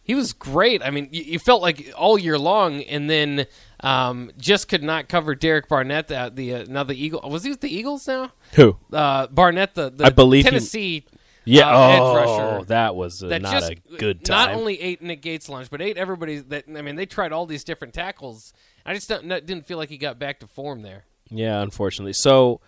He 0.04 0.14
was 0.14 0.32
great. 0.34 0.82
I 0.82 0.90
mean, 0.90 1.08
you, 1.10 1.22
you 1.22 1.38
felt 1.38 1.62
like 1.62 1.90
all 1.96 2.18
year 2.18 2.38
long, 2.38 2.82
and 2.82 3.08
then 3.08 3.46
um, 3.80 4.30
just 4.38 4.68
could 4.68 4.82
not 4.82 5.08
cover 5.08 5.34
Derek 5.34 5.66
Barnett. 5.68 6.08
The, 6.08 6.30
the 6.32 6.54
uh, 6.54 6.64
now 6.68 6.84
the 6.84 6.94
Eagle 6.94 7.28
was 7.28 7.42
he 7.42 7.50
with 7.50 7.62
the 7.62 7.74
Eagles 7.74 8.06
now? 8.06 8.30
Who? 8.52 8.76
uh, 8.92 9.26
Barnett, 9.28 9.74
the, 9.74 9.90
the 9.90 10.04
I 10.04 10.10
believe 10.10 10.44
he- 10.44 10.50
Tennessee 10.50 11.04
Yeah, 11.46 11.68
uh, 11.68 11.98
oh, 12.00 12.16
rusher 12.16 12.64
that 12.66 12.94
was 12.94 13.22
uh, 13.22 13.28
that 13.28 13.42
not 13.42 13.52
just 13.52 13.70
a 13.72 13.74
good 13.98 14.24
time. 14.24 14.50
not 14.50 14.58
only 14.58 14.80
ate 14.80 15.00
Nick 15.02 15.22
Gates' 15.22 15.48
lunch, 15.48 15.70
but 15.70 15.80
ate 15.82 15.96
everybody. 15.96 16.38
That 16.38 16.64
I 16.76 16.82
mean, 16.82 16.96
they 16.96 17.06
tried 17.06 17.32
all 17.32 17.46
these 17.46 17.64
different 17.64 17.94
tackles. 17.94 18.52
I 18.86 18.92
just 18.94 19.08
don't, 19.08 19.24
no- 19.24 19.40
didn't 19.40 19.66
feel 19.66 19.78
like 19.78 19.88
he 19.88 19.96
got 19.96 20.18
back 20.18 20.40
to 20.40 20.46
form 20.46 20.82
there. 20.82 21.04
Yeah, 21.30 21.62
unfortunately. 21.62 22.12
So, 22.12 22.60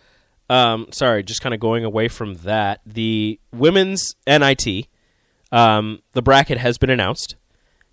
um, 0.49 0.87
sorry, 0.91 1.23
just 1.23 1.43
kind 1.43 1.55
of 1.55 1.61
going 1.61 1.85
away 1.85 2.09
from 2.09 2.37
that. 2.37 2.81
The 2.87 3.39
women's 3.53 4.15
NIT, 4.27 4.87
um, 5.53 6.01
the 6.13 6.23
bracket 6.23 6.59
has 6.59 6.79
been 6.79 6.91
announced. 6.91 7.37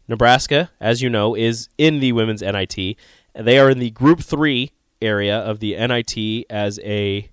Nebraska, 0.08 0.70
as 0.82 1.02
you 1.02 1.10
know, 1.10 1.36
is 1.36 1.70
in 1.78 2.00
the 2.00 2.12
women's 2.12 2.42
NIT. 2.42 2.98
They 3.36 3.58
are 3.58 3.70
in 3.70 3.80
the 3.80 3.92
Group 3.92 4.22
Three 4.22 4.72
area 5.02 5.38
of 5.38 5.60
the 5.60 5.76
NIT 5.76 6.46
as 6.50 6.80
a 6.84 7.30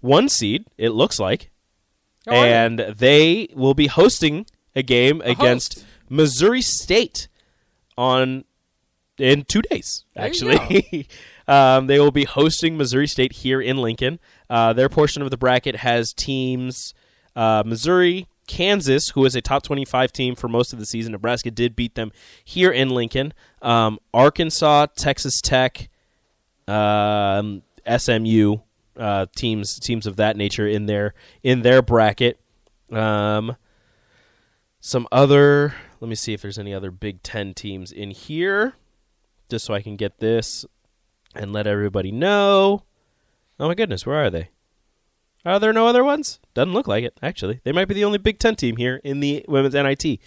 one 0.00 0.28
seed. 0.28 0.66
It 0.76 0.90
looks 0.90 1.18
like, 1.18 1.50
Oh, 2.28 2.32
and 2.32 2.80
they 2.80 3.48
will 3.54 3.74
be 3.74 3.86
hosting 3.86 4.46
a 4.74 4.82
game 4.82 5.20
against 5.24 5.74
host. 5.74 5.86
Missouri 6.08 6.62
State 6.62 7.28
on 7.96 8.44
in 9.18 9.44
two 9.44 9.62
days. 9.62 10.04
Actually, 10.16 11.08
um, 11.48 11.86
they 11.86 11.98
will 11.98 12.10
be 12.10 12.24
hosting 12.24 12.76
Missouri 12.76 13.06
State 13.06 13.32
here 13.32 13.60
in 13.60 13.76
Lincoln. 13.76 14.18
Uh, 14.50 14.72
their 14.72 14.88
portion 14.88 15.22
of 15.22 15.30
the 15.30 15.36
bracket 15.36 15.76
has 15.76 16.12
teams 16.12 16.94
uh, 17.36 17.62
Missouri, 17.64 18.26
Kansas, 18.46 19.10
who 19.10 19.24
is 19.24 19.34
a 19.34 19.40
top 19.40 19.62
twenty-five 19.62 20.12
team 20.12 20.34
for 20.34 20.48
most 20.48 20.72
of 20.72 20.78
the 20.78 20.86
season. 20.86 21.12
Nebraska 21.12 21.50
did 21.50 21.76
beat 21.76 21.94
them 21.94 22.12
here 22.44 22.70
in 22.70 22.90
Lincoln. 22.90 23.32
Um, 23.62 23.98
Arkansas, 24.14 24.86
Texas 24.96 25.40
Tech, 25.40 25.88
um, 26.68 27.62
SMU 27.86 28.56
uh, 28.96 29.26
teams 29.36 29.78
teams 29.78 30.06
of 30.06 30.16
that 30.16 30.36
nature 30.36 30.66
in 30.66 30.86
their 30.86 31.14
in 31.42 31.62
their 31.62 31.82
bracket. 31.82 32.40
Um, 32.90 33.56
some 34.80 35.06
other. 35.10 35.74
Let 36.00 36.08
me 36.08 36.14
see 36.14 36.34
if 36.34 36.42
there's 36.42 36.58
any 36.58 36.74
other 36.74 36.90
Big 36.90 37.22
Ten 37.22 37.54
teams 37.54 37.90
in 37.90 38.10
here, 38.10 38.74
just 39.48 39.64
so 39.64 39.74
I 39.74 39.82
can 39.82 39.96
get 39.96 40.18
this 40.18 40.66
and 41.34 41.52
let 41.52 41.66
everybody 41.66 42.12
know. 42.12 42.84
Oh 43.58 43.68
my 43.68 43.74
goodness, 43.74 44.04
where 44.04 44.24
are 44.24 44.30
they? 44.30 44.50
Are 45.46 45.60
there 45.60 45.72
no 45.72 45.86
other 45.86 46.02
ones? 46.04 46.40
Doesn't 46.54 46.74
look 46.74 46.88
like 46.88 47.04
it. 47.04 47.16
Actually, 47.22 47.60
they 47.64 47.72
might 47.72 47.86
be 47.86 47.94
the 47.94 48.04
only 48.04 48.18
Big 48.18 48.38
Ten 48.38 48.56
team 48.56 48.76
here 48.76 49.00
in 49.04 49.20
the 49.20 49.44
women's 49.48 49.74
NIT. 49.74 50.20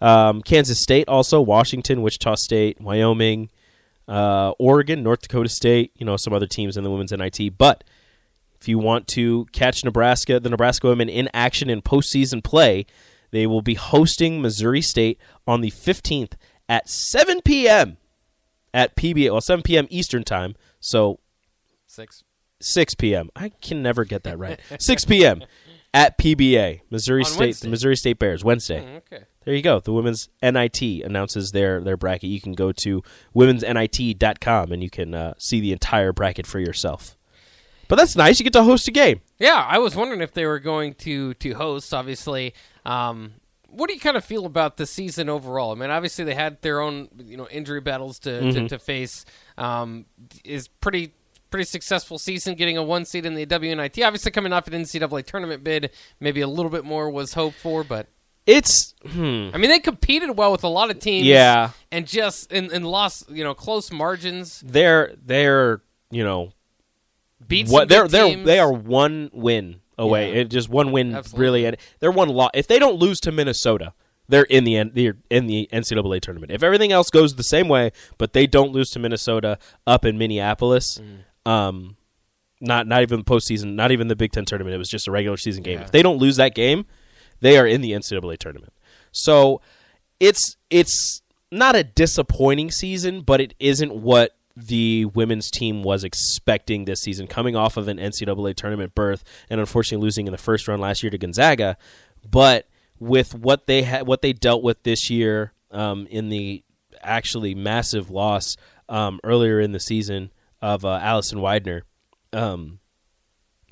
Um, 0.00 0.40
Kansas 0.42 0.80
State, 0.80 1.08
also 1.08 1.40
Washington, 1.40 2.00
Wichita 2.02 2.36
State, 2.36 2.80
Wyoming, 2.80 3.50
uh, 4.08 4.52
Oregon, 4.58 5.02
North 5.02 5.22
Dakota 5.22 5.48
State. 5.48 5.92
You 5.96 6.06
know 6.06 6.16
some 6.16 6.32
other 6.32 6.46
teams 6.46 6.76
in 6.76 6.84
the 6.84 6.90
women's 6.90 7.12
NIT. 7.12 7.58
But 7.58 7.84
if 8.60 8.68
you 8.68 8.78
want 8.78 9.08
to 9.08 9.46
catch 9.52 9.84
Nebraska, 9.84 10.38
the 10.38 10.48
Nebraska 10.50 10.86
women 10.86 11.08
in 11.08 11.28
action 11.34 11.68
in 11.68 11.82
postseason 11.82 12.42
play, 12.42 12.86
They 13.32 13.46
will 13.46 13.62
be 13.62 13.74
hosting 13.74 14.40
Missouri 14.40 14.82
State 14.82 15.18
on 15.46 15.60
the 15.60 15.70
15th 15.70 16.32
at 16.68 16.88
7 16.88 17.42
p.m. 17.42 17.96
at 18.72 18.96
PBA. 18.96 19.30
Well, 19.30 19.40
7 19.40 19.62
p.m. 19.62 19.86
Eastern 19.90 20.22
time. 20.24 20.54
So 20.80 21.18
Six. 21.86 22.22
6 22.60 22.94
p.m. 22.96 23.30
I 23.36 23.50
can 23.60 23.82
never 23.82 24.04
get 24.04 24.24
that 24.24 24.38
right. 24.38 24.60
6 24.78 25.04
p.m. 25.06 25.42
at 25.94 26.18
PBA, 26.18 26.80
Missouri 26.90 27.22
On 27.22 27.26
State, 27.30 27.40
Wednesday. 27.40 27.66
the 27.66 27.70
Missouri 27.70 27.96
State 27.96 28.18
Bears, 28.18 28.44
Wednesday. 28.44 28.80
Mm, 28.80 28.96
Okay. 29.12 29.24
There 29.46 29.54
you 29.54 29.62
go. 29.62 29.80
The 29.80 29.92
women's 29.94 30.28
NIT 30.42 30.82
announces 31.02 31.50
their 31.52 31.80
their 31.80 31.96
bracket. 31.96 32.28
You 32.28 32.42
can 32.42 32.52
go 32.52 32.72
to 32.72 33.02
womensnit.com 33.34 34.72
and 34.72 34.82
you 34.82 34.90
can 34.90 35.14
uh, 35.14 35.34
see 35.38 35.60
the 35.60 35.72
entire 35.72 36.12
bracket 36.12 36.46
for 36.46 36.58
yourself. 36.58 37.16
But 37.88 37.96
that's 37.96 38.14
nice. 38.14 38.38
You 38.38 38.44
get 38.44 38.52
to 38.52 38.62
host 38.62 38.86
a 38.86 38.92
game. 38.92 39.20
Yeah, 39.38 39.64
I 39.66 39.78
was 39.78 39.96
wondering 39.96 40.20
if 40.20 40.32
they 40.32 40.46
were 40.46 40.60
going 40.60 40.94
to 40.94 41.34
to 41.34 41.52
host. 41.54 41.92
Obviously, 41.92 42.54
um, 42.84 43.32
what 43.68 43.88
do 43.88 43.94
you 43.94 44.00
kind 44.00 44.16
of 44.16 44.24
feel 44.24 44.46
about 44.46 44.76
the 44.76 44.86
season 44.86 45.28
overall? 45.28 45.72
I 45.72 45.74
mean, 45.74 45.90
obviously 45.90 46.24
they 46.24 46.34
had 46.34 46.60
their 46.62 46.80
own 46.80 47.08
you 47.24 47.36
know 47.36 47.48
injury 47.48 47.80
battles 47.80 48.18
to 48.20 48.30
Mm-hmm. 48.30 48.50
to, 48.64 48.68
to 48.68 48.78
face. 48.78 49.24
Um, 49.58 50.06
is 50.44 50.68
pretty 50.68 51.14
pretty 51.50 51.64
successful 51.64 52.18
season, 52.18 52.54
getting 52.54 52.76
a 52.78 52.82
one 52.82 53.04
seed 53.04 53.26
in 53.26 53.34
the 53.34 53.44
WNIT. 53.46 54.04
Obviously, 54.06 54.30
coming 54.30 54.52
off 54.52 54.66
an 54.68 54.74
NCAA 54.74 55.24
tournament 55.26 55.62
bid, 55.64 55.90
maybe 56.20 56.40
a 56.40 56.46
little 56.48 56.70
bit 56.70 56.84
more 56.84 57.10
was 57.10 57.34
hoped 57.34 57.56
for, 57.56 57.84
but 57.84 58.06
It's 58.46 58.94
hmm, 59.04 59.50
I 59.52 59.58
mean 59.58 59.68
they 59.70 59.80
competed 59.80 60.36
well 60.36 60.52
with 60.52 60.64
a 60.64 60.68
lot 60.68 60.90
of 60.90 60.98
teams. 60.98 61.26
Yeah. 61.26 61.70
and 61.92 62.06
just 62.06 62.50
and, 62.52 62.70
and 62.72 62.86
lost 62.86 63.28
you 63.30 63.44
know 63.44 63.54
close 63.54 63.90
margins. 63.92 64.60
they're 64.64 65.14
they're 65.24 65.82
you 66.10 66.24
know 66.24 66.52
Beat 67.46 67.68
what 67.68 67.88
they're 67.88 68.06
they're 68.08 68.28
teams. 68.28 68.46
they 68.46 68.58
are 68.58 68.72
one 68.72 69.30
win 69.32 69.80
away. 69.98 70.32
Yeah. 70.32 70.40
It 70.42 70.50
just 70.50 70.68
one 70.68 70.92
win 70.92 71.14
Absolutely. 71.14 71.42
really. 71.44 71.64
And 71.66 71.76
they're 71.98 72.10
one 72.10 72.28
lot. 72.28 72.52
If 72.54 72.66
they 72.66 72.78
don't 72.78 72.96
lose 72.98 73.18
to 73.20 73.32
Minnesota, 73.32 73.92
they're 74.28 74.44
in 74.44 74.64
the 74.64 74.82
they're 74.84 75.16
in 75.30 75.46
the 75.46 75.68
NCAA 75.72 76.20
tournament. 76.20 76.52
If 76.52 76.62
everything 76.62 76.92
else 76.92 77.10
goes 77.10 77.34
the 77.34 77.42
same 77.42 77.68
way, 77.68 77.92
but 78.18 78.32
they 78.32 78.46
don't 78.46 78.72
lose 78.72 78.90
to 78.90 78.98
Minnesota 78.98 79.58
up 79.86 80.04
in 80.04 80.16
Minneapolis, 80.18 80.98
Mm. 80.98 81.24
Um, 81.46 81.96
not 82.60 82.86
not 82.86 83.02
even 83.02 83.20
the 83.20 83.24
postseason, 83.24 83.74
not 83.74 83.90
even 83.90 84.08
the 84.08 84.16
Big 84.16 84.32
Ten 84.32 84.44
tournament. 84.44 84.74
It 84.74 84.78
was 84.78 84.88
just 84.88 85.08
a 85.08 85.10
regular 85.10 85.36
season 85.36 85.62
game. 85.62 85.78
Yeah. 85.78 85.84
If 85.84 85.92
they 85.92 86.02
don't 86.02 86.18
lose 86.18 86.36
that 86.36 86.54
game, 86.54 86.86
they 87.40 87.58
are 87.58 87.66
in 87.66 87.80
the 87.80 87.92
NCAA 87.92 88.38
tournament. 88.38 88.72
So 89.12 89.60
it's 90.18 90.56
it's 90.68 91.22
not 91.50 91.74
a 91.74 91.82
disappointing 91.82 92.70
season, 92.70 93.22
but 93.22 93.40
it 93.40 93.54
isn't 93.58 93.94
what 93.94 94.36
the 94.56 95.06
women's 95.06 95.50
team 95.50 95.82
was 95.82 96.04
expecting 96.04 96.84
this 96.84 97.00
season, 97.00 97.26
coming 97.26 97.56
off 97.56 97.76
of 97.76 97.88
an 97.88 97.96
NCAA 97.96 98.54
tournament 98.54 98.94
berth 98.94 99.24
and 99.48 99.60
unfortunately 99.60 100.04
losing 100.04 100.26
in 100.26 100.32
the 100.32 100.38
first 100.38 100.68
round 100.68 100.82
last 100.82 101.02
year 101.02 101.10
to 101.10 101.18
Gonzaga. 101.18 101.76
But 102.28 102.68
with 102.98 103.34
what 103.34 103.66
they 103.66 103.82
had, 103.82 104.06
what 104.06 104.22
they 104.22 104.32
dealt 104.32 104.62
with 104.62 104.82
this 104.82 105.08
year 105.08 105.52
um, 105.70 106.06
in 106.10 106.28
the 106.28 106.62
actually 107.02 107.54
massive 107.54 108.10
loss 108.10 108.56
um, 108.88 109.20
earlier 109.24 109.60
in 109.60 109.72
the 109.72 109.80
season 109.80 110.30
of 110.62 110.84
uh, 110.84 110.98
Allison 111.02 111.38
Weidner, 111.38 111.82
um, 112.32 112.78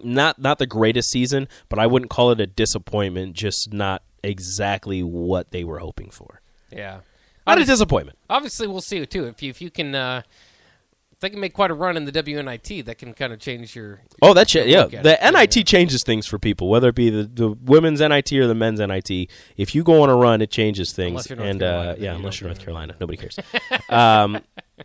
not 0.03 0.39
not 0.39 0.59
the 0.59 0.67
greatest 0.67 1.11
season, 1.11 1.49
but 1.69 1.79
I 1.79 1.87
wouldn't 1.87 2.11
call 2.11 2.31
it 2.31 2.41
a 2.41 2.47
disappointment. 2.47 3.35
Just 3.35 3.73
not 3.73 4.03
exactly 4.23 5.03
what 5.03 5.51
they 5.51 5.65
were 5.65 5.79
hoping 5.79 6.11
for. 6.11 6.41
yeah. 6.71 7.01
Not 7.47 7.59
a 7.63 7.65
disappointment. 7.65 8.19
obviously 8.29 8.67
we'll 8.67 8.83
see 8.83 9.07
too 9.07 9.25
if 9.25 9.43
you 9.43 9.49
if 9.49 9.63
you 9.63 9.71
can 9.71 9.95
uh, 9.95 10.21
if 11.13 11.19
they 11.21 11.31
can 11.31 11.41
make 11.41 11.55
quite 11.55 11.71
a 11.71 11.75
run 11.75 11.97
in 11.97 12.05
the 12.05 12.13
WNIT 12.13 12.85
that 12.85 12.99
can 12.99 13.15
kind 13.15 13.33
of 13.33 13.39
change 13.41 13.75
your 13.75 14.01
Oh, 14.21 14.35
that 14.35 14.49
cha- 14.49 14.61
yeah. 14.65 14.85
The 14.85 15.15
it. 15.27 15.33
NIT 15.33 15.57
Yeah. 15.57 15.63
changes 15.63 16.03
things 16.05 16.27
for 16.27 16.39
people, 16.39 16.69
whether 16.69 16.91
it 16.91 16.95
be 16.95 17.09
the, 17.09 17.23
the 17.25 17.49
women's 17.65 18.01
NIT 18.01 18.33
or 18.35 18.47
the 18.49 18.55
men's 18.55 18.81
NIT. 18.81 19.31
If 19.57 19.75
you 19.75 19.83
go 19.83 20.03
on 20.03 20.11
a 20.11 20.15
run, 20.15 20.43
it 20.43 20.51
changes 20.51 20.93
things. 20.93 21.11
Unless 21.13 21.31
you're 21.31 21.37
North 21.39 21.49
and 21.51 21.61
Carolina, 21.61 21.91
uh, 21.91 21.97
yeah, 21.99 22.15
unless 22.17 22.39
you're 22.41 22.49
North 22.49 22.59
care. 22.59 22.67
Carolina, 22.67 22.97
nobody 23.01 23.17
cares. 23.17 23.39
um, 23.89 24.41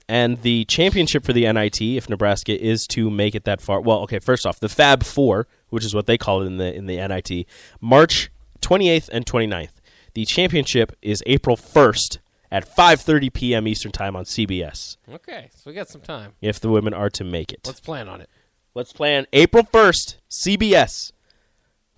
and 0.08 0.42
the 0.42 0.66
championship 0.66 1.24
for 1.26 1.34
the 1.34 1.52
NIT, 1.52 1.82
if 1.82 2.10
Nebraska 2.10 2.60
is 2.60 2.88
to 2.88 3.10
make 3.10 3.36
it 3.36 3.44
that 3.46 3.62
far, 3.62 3.82
well, 3.82 4.00
okay. 4.02 4.20
First 4.20 4.46
off, 4.46 4.60
the 4.60 4.70
Fab 4.70 5.04
Four, 5.04 5.48
which 5.70 5.86
is 5.86 5.94
what 5.94 6.06
they 6.06 6.18
call 6.18 6.42
it 6.42 6.46
in 6.46 6.58
the 6.58 6.74
in 6.74 6.86
the 6.86 6.98
NIT, 6.98 7.46
March 7.82 8.32
28th 8.62 9.10
and 9.12 9.26
29th. 9.26 9.70
The 10.14 10.26
championship 10.26 10.92
is 11.02 11.24
April 11.26 11.58
1st 11.58 12.20
at 12.52 12.68
5:30 12.76 13.34
p.m. 13.34 13.68
Eastern 13.68 13.92
Time 13.92 14.16
on 14.16 14.26
CBS. 14.26 14.98
okay 15.12 15.50
so 15.56 15.72
we 15.72 15.74
got 15.74 15.90
some 15.90 16.02
time 16.02 16.34
If 16.40 16.60
the 16.60 16.70
women 16.70 16.94
are 16.94 17.10
to 17.10 17.24
make 17.24 17.52
it, 17.52 17.62
let's 17.66 17.80
plan 17.80 18.08
on 18.08 18.22
it 18.22 18.30
Let's 18.76 18.92
plan 18.92 19.28
April 19.34 19.64
1st, 19.64 20.16
CBS, 20.32 21.12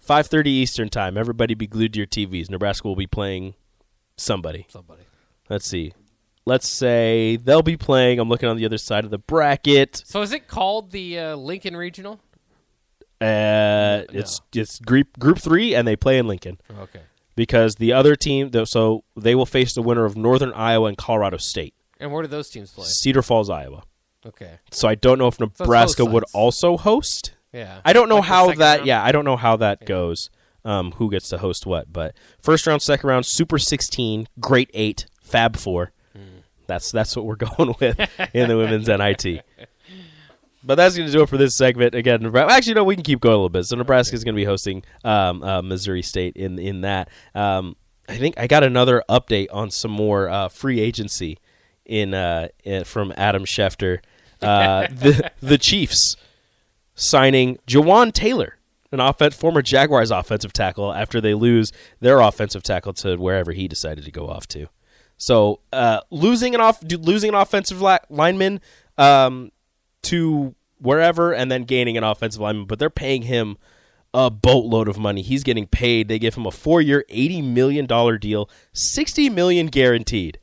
5:30 0.06 0.48
Eastern 0.48 0.90
Time. 0.90 1.18
Everybody 1.18 1.54
be 1.54 1.68
glued 1.68 1.94
to 1.94 2.00
your 2.00 2.08
TVs. 2.08 2.50
Nebraska 2.50 2.86
will 2.86 2.98
be 2.98 3.08
playing 3.08 3.54
somebody. 4.18 4.66
somebody 4.70 5.04
Let's 5.50 5.66
see. 5.66 5.94
Let's 6.46 6.68
say 6.68 7.38
they'll 7.38 7.62
be 7.64 7.76
playing. 7.78 8.20
I'm 8.20 8.30
looking 8.30 8.48
on 8.50 8.56
the 8.58 8.66
other 8.66 8.78
side 8.78 9.04
of 9.04 9.12
the 9.12 9.18
bracket. 9.18 10.04
so 10.06 10.22
is 10.22 10.32
it 10.32 10.48
called 10.48 10.92
the 10.92 11.18
uh, 11.20 11.36
Lincoln 11.36 11.76
Regional 11.76 12.20
Uh, 13.22 14.04
it's 14.14 14.42
it's 14.54 14.80
group 14.80 15.18
group 15.18 15.40
3 15.40 15.74
and 15.74 15.88
they 15.88 15.96
play 15.96 16.18
in 16.18 16.28
Lincoln 16.28 16.60
okay 16.80 17.00
because 17.36 17.76
the 17.76 17.94
other 17.94 18.16
team 18.16 18.52
so 18.66 19.04
they 19.16 19.34
will 19.36 19.46
face 19.46 19.74
the 19.74 19.82
winner 19.82 20.06
of 20.06 20.16
Northern 20.18 20.52
Iowa 20.54 20.88
and 20.88 20.98
Colorado 20.98 21.38
State. 21.38 21.74
and 22.00 22.12
where 22.12 22.22
do 22.22 22.28
those 22.28 22.50
teams 22.50 22.72
play 22.72 22.86
Cedar 22.86 23.22
Falls, 23.22 23.50
Iowa. 23.50 23.84
okay 24.26 24.60
So 24.72 24.88
I 24.88 24.96
don't 24.96 25.18
know 25.18 25.28
if 25.28 25.40
Nebraska 25.40 26.04
host 26.04 26.14
would 26.14 26.24
also 26.34 26.78
host. 26.78 27.34
yeah 27.54 27.80
I 27.86 27.94
don't 27.94 28.10
know 28.10 28.18
Like 28.18 28.26
how 28.26 28.52
that. 28.54 28.76
round? 28.80 28.88
Yeah, 28.88 29.04
I 29.04 29.12
don't 29.12 29.26
know 29.26 29.38
how 29.38 29.56
that 29.58 29.86
goes. 29.86 30.30
Um, 30.66 30.92
who 30.94 31.10
gets 31.12 31.30
to 31.30 31.38
host 31.38 31.66
what? 31.68 31.94
But 31.94 32.16
first 32.42 32.66
round, 32.66 32.82
second 32.82 33.08
round, 33.08 33.26
Super 33.28 33.60
16, 33.60 34.28
Great 34.40 34.72
Eight, 34.74 35.06
Fab 35.22 35.56
Four. 35.58 35.92
That's 36.68 36.92
that's 36.92 37.16
what 37.16 37.26
we're 37.26 37.36
going 37.58 37.76
with 37.80 38.00
in 38.34 38.50
the 38.50 38.58
women's 38.58 38.88
NIT. 38.88 39.44
But 40.64 40.76
that's 40.76 40.98
going 40.98 41.06
to 41.06 41.14
do 41.14 41.22
it 41.22 41.30
for 41.30 41.38
this 41.38 41.56
segment. 41.56 41.94
Again, 41.94 42.36
actually, 42.36 42.74
no, 42.74 42.84
we 42.84 42.96
can 42.96 43.04
keep 43.04 43.22
going 43.22 43.34
a 43.34 43.38
little 43.38 43.50
bit. 43.50 43.66
So 43.66 43.76
Nebraska 43.76 44.16
is 44.16 44.24
going 44.24 44.34
to 44.34 44.40
be 44.40 44.46
hosting 44.46 44.84
um, 45.04 45.44
uh, 45.44 45.62
Missouri 45.62 46.02
State 46.02 46.36
in 46.36 46.58
in 46.58 46.82
that. 46.82 47.10
Um, 47.36 47.76
I 48.08 48.18
think 48.18 48.38
I 48.38 48.48
got 48.48 48.64
another 48.64 49.04
update 49.10 49.48
on 49.52 49.72
some 49.72 49.92
more 49.92 50.30
uh, 50.30 50.50
free 50.50 50.80
agency 50.80 51.40
in, 51.86 52.14
uh, 52.14 52.50
in 52.64 52.84
from 52.84 53.14
Adam 53.18 53.46
Schefter. 53.46 54.00
Uh, 54.42 54.88
the 54.92 55.32
the 55.42 55.58
Chiefs 55.58 56.16
signing 56.96 57.58
Jawaan 57.68 58.12
Taylor, 58.12 58.58
an 58.92 59.00
offense, 59.00 59.36
former 59.36 59.62
Jaguars 59.62 60.12
offensive 60.12 60.54
tackle, 60.54 60.94
after 60.94 61.22
they 61.22 61.34
lose 61.34 61.72
their 62.00 62.20
offensive 62.20 62.64
tackle 62.64 62.94
to 62.94 63.16
wherever 63.18 63.52
he 63.52 63.68
decided 63.68 64.06
to 64.06 64.12
go 64.12 64.28
off 64.28 64.48
to. 64.50 64.68
So 65.18 65.60
uh, 65.72 66.02
losing 66.12 66.56
an 66.56 66.62
off 66.62 66.84
losing 66.84 67.30
an 67.30 67.36
offensive 67.36 67.82
lineman 67.82 68.62
um, 68.98 69.52
to 70.04 70.56
wherever, 70.80 71.34
and 71.34 71.52
then 71.52 71.64
gaining 71.64 71.98
an 71.98 72.04
offensive 72.04 72.42
lineman, 72.42 72.66
but 72.66 72.80
they're 72.80 72.90
paying 72.90 73.24
him 73.24 73.58
a 74.14 74.30
boatload 74.30 74.88
of 74.88 74.98
money. 74.98 75.22
He's 75.22 75.44
getting 75.44 75.68
paid. 75.68 76.08
They 76.08 76.20
give 76.20 76.36
him 76.36 76.46
a 76.46 76.52
four 76.52 76.82
year, 76.82 77.06
eighty 77.10 77.42
million 77.42 77.86
dollar 77.86 78.18
deal, 78.18 78.50
sixty 78.74 79.30
million 79.30 79.68
guaranteed. 79.68 80.40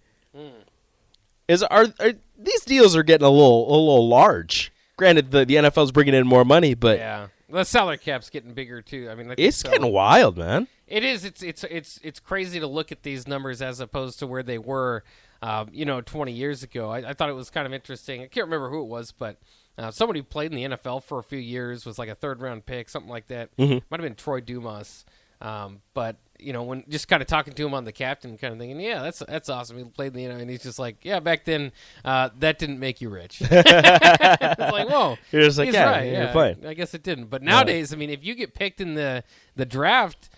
Is 1.48 1.62
are, 1.64 1.86
are 2.00 2.12
these 2.38 2.64
deals 2.64 2.96
are 2.96 3.02
getting 3.02 3.26
a 3.26 3.30
little 3.30 3.68
a 3.68 3.76
little 3.76 4.08
large? 4.08 4.72
Granted, 4.96 5.32
the 5.32 5.44
the 5.44 5.56
NFL's 5.56 5.92
bringing 5.92 6.14
in 6.14 6.26
more 6.26 6.44
money, 6.44 6.74
but 6.74 6.98
yeah 6.98 7.26
the 7.52 7.64
salary 7.64 7.99
cap's 7.99 8.30
getting 8.30 8.54
bigger 8.54 8.82
too 8.82 9.09
I 9.11 9.14
mean 9.14 9.30
I 9.30 9.35
it's 9.37 9.59
so. 9.59 9.71
getting 9.71 9.92
wild, 9.92 10.37
man. 10.37 10.68
It 10.92 11.04
is. 11.04 11.25
It's 11.25 11.42
it's 11.42 11.64
it's 11.64 11.99
it's 12.02 12.21
crazy 12.21 12.61
to 12.61 12.66
look 12.66 12.92
at 12.92 13.02
these 13.02 13.26
numbers 13.26 13.62
as 13.62 13.80
opposed 13.80 14.18
to 14.18 14.26
where 14.26 14.42
they 14.42 14.59
were, 14.59 15.04
um, 15.40 15.71
you 15.73 15.87
know, 15.87 16.02
20 16.02 16.32
years 16.32 16.62
ago. 16.62 16.90
I, 16.90 16.99
I 16.99 17.12
thought 17.14 17.30
it 17.30 17.35
was 17.35 17.49
kind 17.49 17.66
of 17.66 17.73
interesting. 17.73 18.21
I 18.21 18.26
can't 18.26 18.44
remember 18.44 18.68
who 18.68 18.82
it 18.82 18.88
was, 18.88 19.11
but 19.11 19.38
uh, 19.78 19.90
somebody 19.90 20.21
who 20.21 20.25
played 20.25 20.52
in 20.52 20.56
the 20.71 20.76
NFL 20.76 21.04
for 21.04 21.18
a 21.18 21.23
few 21.23 21.38
years 21.38 21.87
was 21.87 21.99
like 21.99 22.11
a 22.11 22.14
third 22.14 22.42
round 22.42 22.66
pick, 22.66 22.90
something 22.90 23.11
like 23.11 23.28
that. 23.28 23.56
Mm-hmm. 23.56 23.78
Might 23.88 24.00
have 24.00 24.06
been 24.06 24.16
Troy 24.16 24.40
Dumas. 24.40 25.06
Um, 25.42 25.80
but 25.92 26.16
you 26.38 26.52
know, 26.52 26.62
when 26.62 26.84
just 26.88 27.06
kind 27.08 27.20
of 27.22 27.28
talking 27.28 27.52
to 27.52 27.66
him 27.66 27.75
on 27.75 27.84
the 27.84 27.92
captain, 27.92 28.37
kind 28.38 28.52
of 28.52 28.58
thinking, 28.58 28.80
yeah, 28.80 29.02
that's 29.02 29.20
that's 29.28 29.49
awesome. 29.49 29.76
He 29.78 29.84
played 29.84 30.12
the, 30.14 30.22
you 30.22 30.28
know, 30.28 30.37
and 30.37 30.49
he's 30.50 30.62
just 30.62 30.78
like, 30.78 30.96
yeah, 31.02 31.20
back 31.20 31.44
then, 31.44 31.72
uh, 32.04 32.30
that 32.38 32.58
didn't 32.58 32.78
make 32.80 33.00
you 33.00 33.11
rich. 33.11 33.40
it's 33.50 34.58
like, 34.58 34.88
whoa, 34.88 35.16
You're 35.30 35.42
just 35.42 35.58
like, 35.58 35.72
yeah, 35.72 35.90
right. 35.90 36.04
you're 36.04 36.12
Yeah, 36.14 36.32
playing. 36.32 36.66
I 36.66 36.75
guess 36.75 36.94
it 36.94 37.02
didn't. 37.02 37.26
But 37.26 37.42
nowadays, 37.42 37.92
I 37.92 37.96
mean, 37.96 38.11
if 38.11 38.25
you 38.25 38.34
get 38.34 38.54
picked 38.54 38.80
in 38.80 38.94
the 38.94 39.22
the 39.56 39.66
draft, 39.66 40.30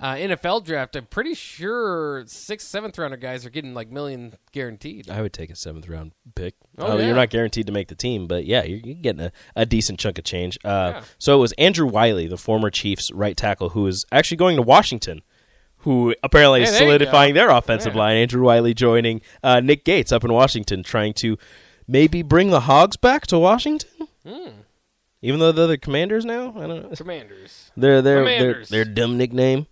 uh, 0.00 0.14
NFL 0.14 0.64
draft, 0.64 0.94
I'm 0.96 1.06
pretty 1.06 1.34
sure 1.34 2.24
sixth, 2.26 2.68
seventh 2.68 2.96
rounder 2.98 3.16
guys 3.16 3.44
are 3.44 3.50
getting 3.50 3.74
like 3.74 3.90
million 3.90 4.34
guaranteed. 4.52 5.10
I 5.10 5.22
would 5.22 5.32
take 5.32 5.50
a 5.50 5.56
seventh 5.56 5.88
round 5.88 6.12
pick. 6.34 6.54
Oh, 6.78 6.92
Uh, 6.92 6.96
yeah. 6.96 7.06
You're 7.06 7.16
not 7.16 7.30
guaranteed 7.30 7.66
to 7.66 7.72
make 7.72 7.88
the 7.88 7.94
team, 7.96 8.26
but 8.28 8.44
yeah, 8.46 8.62
you're, 8.62 8.78
you're 8.78 8.94
getting 8.94 9.20
a, 9.22 9.32
a 9.56 9.66
decent 9.66 9.98
chunk 9.98 10.18
of 10.18 10.24
change. 10.24 10.56
Uh, 10.64 10.92
Yeah. 10.94 11.02
So 11.18 11.36
it 11.36 11.40
was 11.40 11.52
Andrew 11.52 11.86
Wylie, 11.86 12.28
the 12.28 12.36
former 12.36 12.70
Chiefs 12.70 13.10
right 13.12 13.36
tackle, 13.36 13.70
who 13.70 13.86
is 13.88 14.04
actually 14.12 14.36
going 14.36 14.54
to 14.56 14.62
Washington, 14.62 15.22
who 15.78 16.14
apparently 16.22 16.62
is 16.62 16.68
Hey, 16.70 16.74
you 16.74 16.78
solidifying 16.90 17.34
their 17.34 17.50
offensive 17.50 17.94
Yeah. 17.94 17.98
line. 18.00 18.16
Andrew 18.18 18.42
Wylie 18.44 18.74
joining 18.74 19.20
uh, 19.42 19.60
Nick 19.60 19.84
Gates 19.84 20.12
up 20.12 20.22
in 20.24 20.32
Washington, 20.32 20.82
trying 20.84 21.12
to 21.14 21.36
maybe 21.88 22.22
bring 22.22 22.50
the 22.50 22.60
Hogs 22.60 22.96
back 22.96 23.26
to 23.28 23.38
Washington. 23.38 23.90
Hmm. 24.24 24.48
Even 25.22 25.40
though 25.40 25.50
they're 25.50 25.66
the 25.66 25.78
Commanders 25.78 26.24
now, 26.24 26.50
I 26.56 26.66
don't 26.68 26.82
know. 26.90 26.96
Commanders. 26.96 27.72
They're 27.76 28.00
they're 28.00 28.24
they're 28.24 28.36
Commanders. 28.38 28.68
their 28.68 28.84
dumb 28.84 29.18
nickname. 29.18 29.66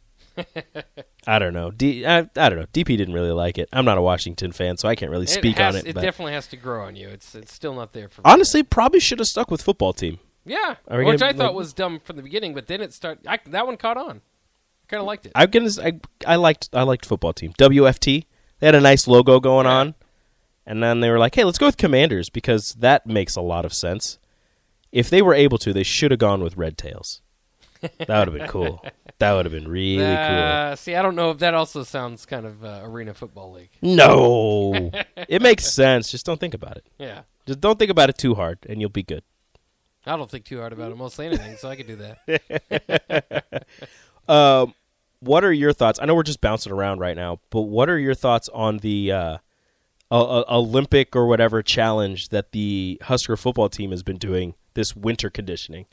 I 1.26 1.38
don't 1.38 1.52
know. 1.52 1.70
D, 1.70 2.06
I, 2.06 2.18
I 2.18 2.48
don't 2.48 2.58
know. 2.58 2.66
DP 2.72 2.96
didn't 2.96 3.14
really 3.14 3.32
like 3.32 3.58
it. 3.58 3.68
I'm 3.72 3.84
not 3.84 3.98
a 3.98 4.02
Washington 4.02 4.52
fan, 4.52 4.76
so 4.76 4.88
I 4.88 4.94
can't 4.94 5.10
really 5.10 5.26
speak 5.26 5.58
has, 5.58 5.74
on 5.74 5.80
it. 5.80 5.86
It 5.86 5.94
definitely 5.94 6.32
has 6.32 6.46
to 6.48 6.56
grow 6.56 6.84
on 6.84 6.94
you. 6.96 7.08
It's 7.08 7.34
it's 7.34 7.52
still 7.52 7.74
not 7.74 7.92
there 7.92 8.08
for 8.08 8.20
me. 8.20 8.30
honestly, 8.30 8.62
probably 8.62 9.00
should 9.00 9.18
have 9.18 9.28
stuck 9.28 9.50
with 9.50 9.62
football 9.62 9.92
team. 9.92 10.18
Yeah, 10.44 10.76
which 10.86 11.18
gonna, 11.18 11.30
I 11.30 11.32
thought 11.32 11.54
was 11.54 11.72
dumb 11.72 12.00
from 12.00 12.16
the 12.16 12.22
beginning, 12.22 12.54
but 12.54 12.68
then 12.68 12.80
it 12.80 12.92
started. 12.92 13.26
I, 13.26 13.40
that 13.46 13.66
one 13.66 13.76
caught 13.76 13.96
on. 13.96 14.20
I 14.20 14.86
kind 14.88 15.00
of 15.00 15.06
liked 15.06 15.26
it. 15.26 15.32
I'm 15.34 15.50
gonna. 15.50 15.70
I, 15.82 16.00
I 16.26 16.36
liked. 16.36 16.68
I 16.72 16.84
liked 16.84 17.04
football 17.04 17.32
team. 17.32 17.52
WFT. 17.58 18.24
They 18.60 18.66
had 18.66 18.74
a 18.76 18.80
nice 18.80 19.08
logo 19.08 19.40
going 19.40 19.66
Yeah. 19.66 19.72
on, 19.72 19.94
and 20.64 20.82
then 20.82 21.00
they 21.00 21.10
were 21.10 21.18
like, 21.18 21.34
"Hey, 21.34 21.42
let's 21.42 21.58
go 21.58 21.66
with 21.66 21.76
Commanders 21.76 22.30
because 22.30 22.74
that 22.74 23.06
makes 23.06 23.34
a 23.34 23.40
lot 23.40 23.64
of 23.64 23.74
sense." 23.74 24.18
If 24.92 25.10
they 25.10 25.20
were 25.20 25.34
able 25.34 25.58
to, 25.58 25.72
they 25.72 25.82
should 25.82 26.12
have 26.12 26.20
gone 26.20 26.42
with 26.42 26.56
Red 26.56 26.78
Tails. 26.78 27.20
That 27.80 28.08
would 28.08 28.28
have 28.28 28.32
been 28.34 28.48
cool. 28.48 28.84
That 29.18 29.32
would 29.32 29.46
have 29.46 29.52
been 29.52 29.68
really 29.68 30.04
cool. 30.04 30.14
Uh, 30.14 30.76
see, 30.76 30.94
I 30.94 31.02
don't 31.02 31.16
know 31.16 31.30
if 31.30 31.38
that 31.38 31.54
also 31.54 31.82
sounds 31.84 32.26
kind 32.26 32.44
of 32.44 32.64
uh, 32.64 32.80
arena 32.84 33.14
football 33.14 33.52
league. 33.52 33.70
No, 33.80 34.90
it 35.28 35.40
makes 35.40 35.66
sense. 35.66 36.10
Just 36.10 36.26
don't 36.26 36.38
think 36.38 36.54
about 36.54 36.76
it. 36.76 36.86
Yeah, 36.98 37.22
Just 37.46 37.60
don't 37.60 37.78
think 37.78 37.90
about 37.90 38.10
it 38.10 38.18
too 38.18 38.34
hard, 38.34 38.58
and 38.68 38.80
you'll 38.80 38.90
be 38.90 39.02
good. 39.02 39.22
I 40.04 40.16
don't 40.16 40.30
think 40.30 40.44
too 40.44 40.60
hard 40.60 40.72
about 40.72 40.92
it 40.92 40.96
mostly 40.96 41.26
anything, 41.26 41.56
so 41.56 41.68
I 41.68 41.76
could 41.76 41.86
do 41.86 41.96
that. 41.96 43.66
Um, 44.28 44.74
what 45.20 45.44
are 45.44 45.52
your 45.52 45.72
thoughts? 45.72 45.98
I 46.02 46.04
know 46.04 46.14
we're 46.14 46.24
just 46.24 46.40
bouncing 46.40 46.72
around 46.72 46.98
right 46.98 47.16
now, 47.16 47.38
but 47.50 47.62
what 47.62 47.88
are 47.88 47.98
your 47.98 48.14
thoughts 48.14 48.48
on 48.52 48.78
the 48.78 49.12
uh, 49.12 49.38
Olympic 50.10 51.14
or 51.14 51.26
whatever 51.26 51.62
challenge 51.62 52.30
that 52.30 52.52
the 52.52 52.98
Husker 53.02 53.36
football 53.36 53.68
team 53.68 53.90
has 53.92 54.02
been 54.02 54.18
doing 54.18 54.54
this 54.74 54.96
winter 54.96 55.30
conditioning? 55.30 55.86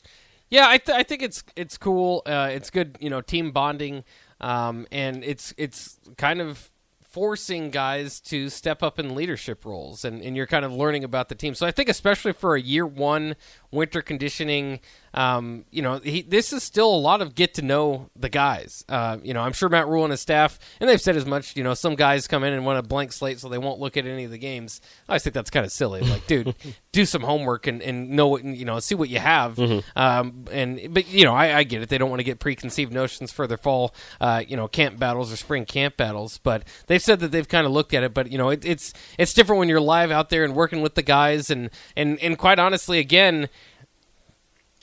Yeah, 0.53 0.67
I, 0.69 0.77
th- 0.77 0.95
I 0.95 1.01
think 1.01 1.23
it's 1.23 1.43
it's 1.55 1.79
cool. 1.79 2.21
Uh, 2.27 2.49
it's 2.51 2.69
good, 2.69 2.95
you 2.99 3.09
know, 3.09 3.21
team 3.21 3.49
bonding, 3.49 4.03
um, 4.39 4.85
and 4.91 5.23
it's 5.23 5.51
it's 5.57 5.99
kind 6.15 6.39
of 6.39 6.69
forcing 7.01 7.71
guys 7.71 8.19
to 8.19 8.49
step 8.49 8.83
up 8.83 8.99
in 8.99 9.15
leadership 9.15 9.65
roles, 9.65 10.05
and, 10.05 10.21
and 10.21 10.35
you're 10.35 10.45
kind 10.45 10.63
of 10.63 10.71
learning 10.71 11.03
about 11.03 11.29
the 11.29 11.33
team. 11.33 11.55
So 11.55 11.65
I 11.65 11.71
think 11.71 11.89
especially 11.89 12.33
for 12.33 12.53
a 12.53 12.61
year 12.61 12.85
one 12.85 13.35
winter 13.71 14.03
conditioning, 14.03 14.79
um, 15.13 15.65
you 15.69 15.81
know, 15.81 15.99
he, 15.99 16.21
this 16.21 16.53
is 16.53 16.63
still 16.63 16.93
a 16.93 16.97
lot 16.97 17.21
of 17.21 17.35
get 17.35 17.53
to 17.55 17.61
know 17.61 18.09
the 18.15 18.29
guys. 18.29 18.83
Uh, 18.89 19.17
you 19.23 19.33
know, 19.33 19.41
I'm 19.41 19.53
sure 19.53 19.69
Matt 19.69 19.87
Rhule 19.87 20.03
and 20.03 20.11
his 20.11 20.21
staff, 20.21 20.57
and 20.79 20.89
they've 20.89 21.01
said 21.01 21.15
as 21.15 21.25
much. 21.25 21.55
You 21.55 21.63
know, 21.63 21.73
some 21.73 21.95
guys 21.95 22.27
come 22.27 22.43
in 22.43 22.53
and 22.53 22.65
want 22.65 22.79
a 22.79 22.83
blank 22.83 23.13
slate, 23.13 23.39
so 23.39 23.47
they 23.49 23.57
won't 23.57 23.79
look 23.79 23.95
at 23.95 24.05
any 24.05 24.23
of 24.23 24.31
the 24.31 24.37
games. 24.37 24.81
I 25.07 25.19
think 25.19 25.33
that's 25.33 25.49
kind 25.49 25.65
of 25.65 25.71
silly. 25.71 26.01
Like, 26.01 26.25
dude, 26.27 26.55
do 26.91 27.05
some 27.05 27.21
homework 27.21 27.67
and, 27.67 27.81
and 27.81 28.11
know 28.11 28.27
what 28.27 28.43
you 28.43 28.65
know, 28.65 28.79
see 28.79 28.95
what 28.95 29.09
you 29.09 29.19
have. 29.19 29.59
Um, 29.95 30.45
and 30.51 30.93
but 30.93 31.07
you 31.07 31.25
know, 31.25 31.33
I, 31.33 31.59
I 31.59 31.63
get 31.63 31.81
it. 31.81 31.89
They 31.89 31.97
don't 31.97 32.09
want 32.09 32.19
to 32.19 32.25
get 32.25 32.39
preconceived 32.39 32.91
notions 32.91 33.31
for 33.31 33.45
their 33.45 33.57
fall, 33.57 33.93
uh, 34.19 34.43
you 34.47 34.57
know, 34.57 34.67
camp 34.67 34.97
battles 34.97 35.31
or 35.31 35.35
spring 35.35 35.65
camp 35.65 35.95
battles. 35.95 36.39
But 36.39 36.63
they've 36.87 37.01
said 37.01 37.19
that 37.19 37.31
they've 37.31 37.47
kind 37.47 37.67
of 37.67 37.71
looked 37.71 37.93
at 37.93 38.03
it. 38.03 38.13
But 38.13 38.31
you 38.31 38.37
know, 38.37 38.49
it, 38.49 38.65
it's 38.65 38.93
it's 39.19 39.33
different 39.33 39.59
when 39.59 39.69
you're 39.69 39.81
live 39.81 40.09
out 40.09 40.29
there 40.29 40.43
and 40.43 40.55
working 40.55 40.81
with 40.81 40.95
the 40.95 41.03
guys. 41.03 41.51
And 41.51 41.69
and 41.95 42.19
and 42.19 42.37
quite 42.37 42.57
honestly, 42.57 42.97
again, 42.97 43.49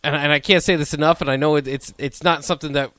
and, 0.02 0.16
and 0.16 0.33
I 0.33 0.40
can't 0.40 0.62
say 0.62 0.76
this 0.76 0.95
enough, 0.95 1.21
and 1.21 1.30
I 1.30 1.37
know 1.37 1.57
it, 1.57 1.69
it's 1.69 1.92
it's 1.99 2.23
not 2.23 2.45
something 2.45 2.73
that 2.73 2.92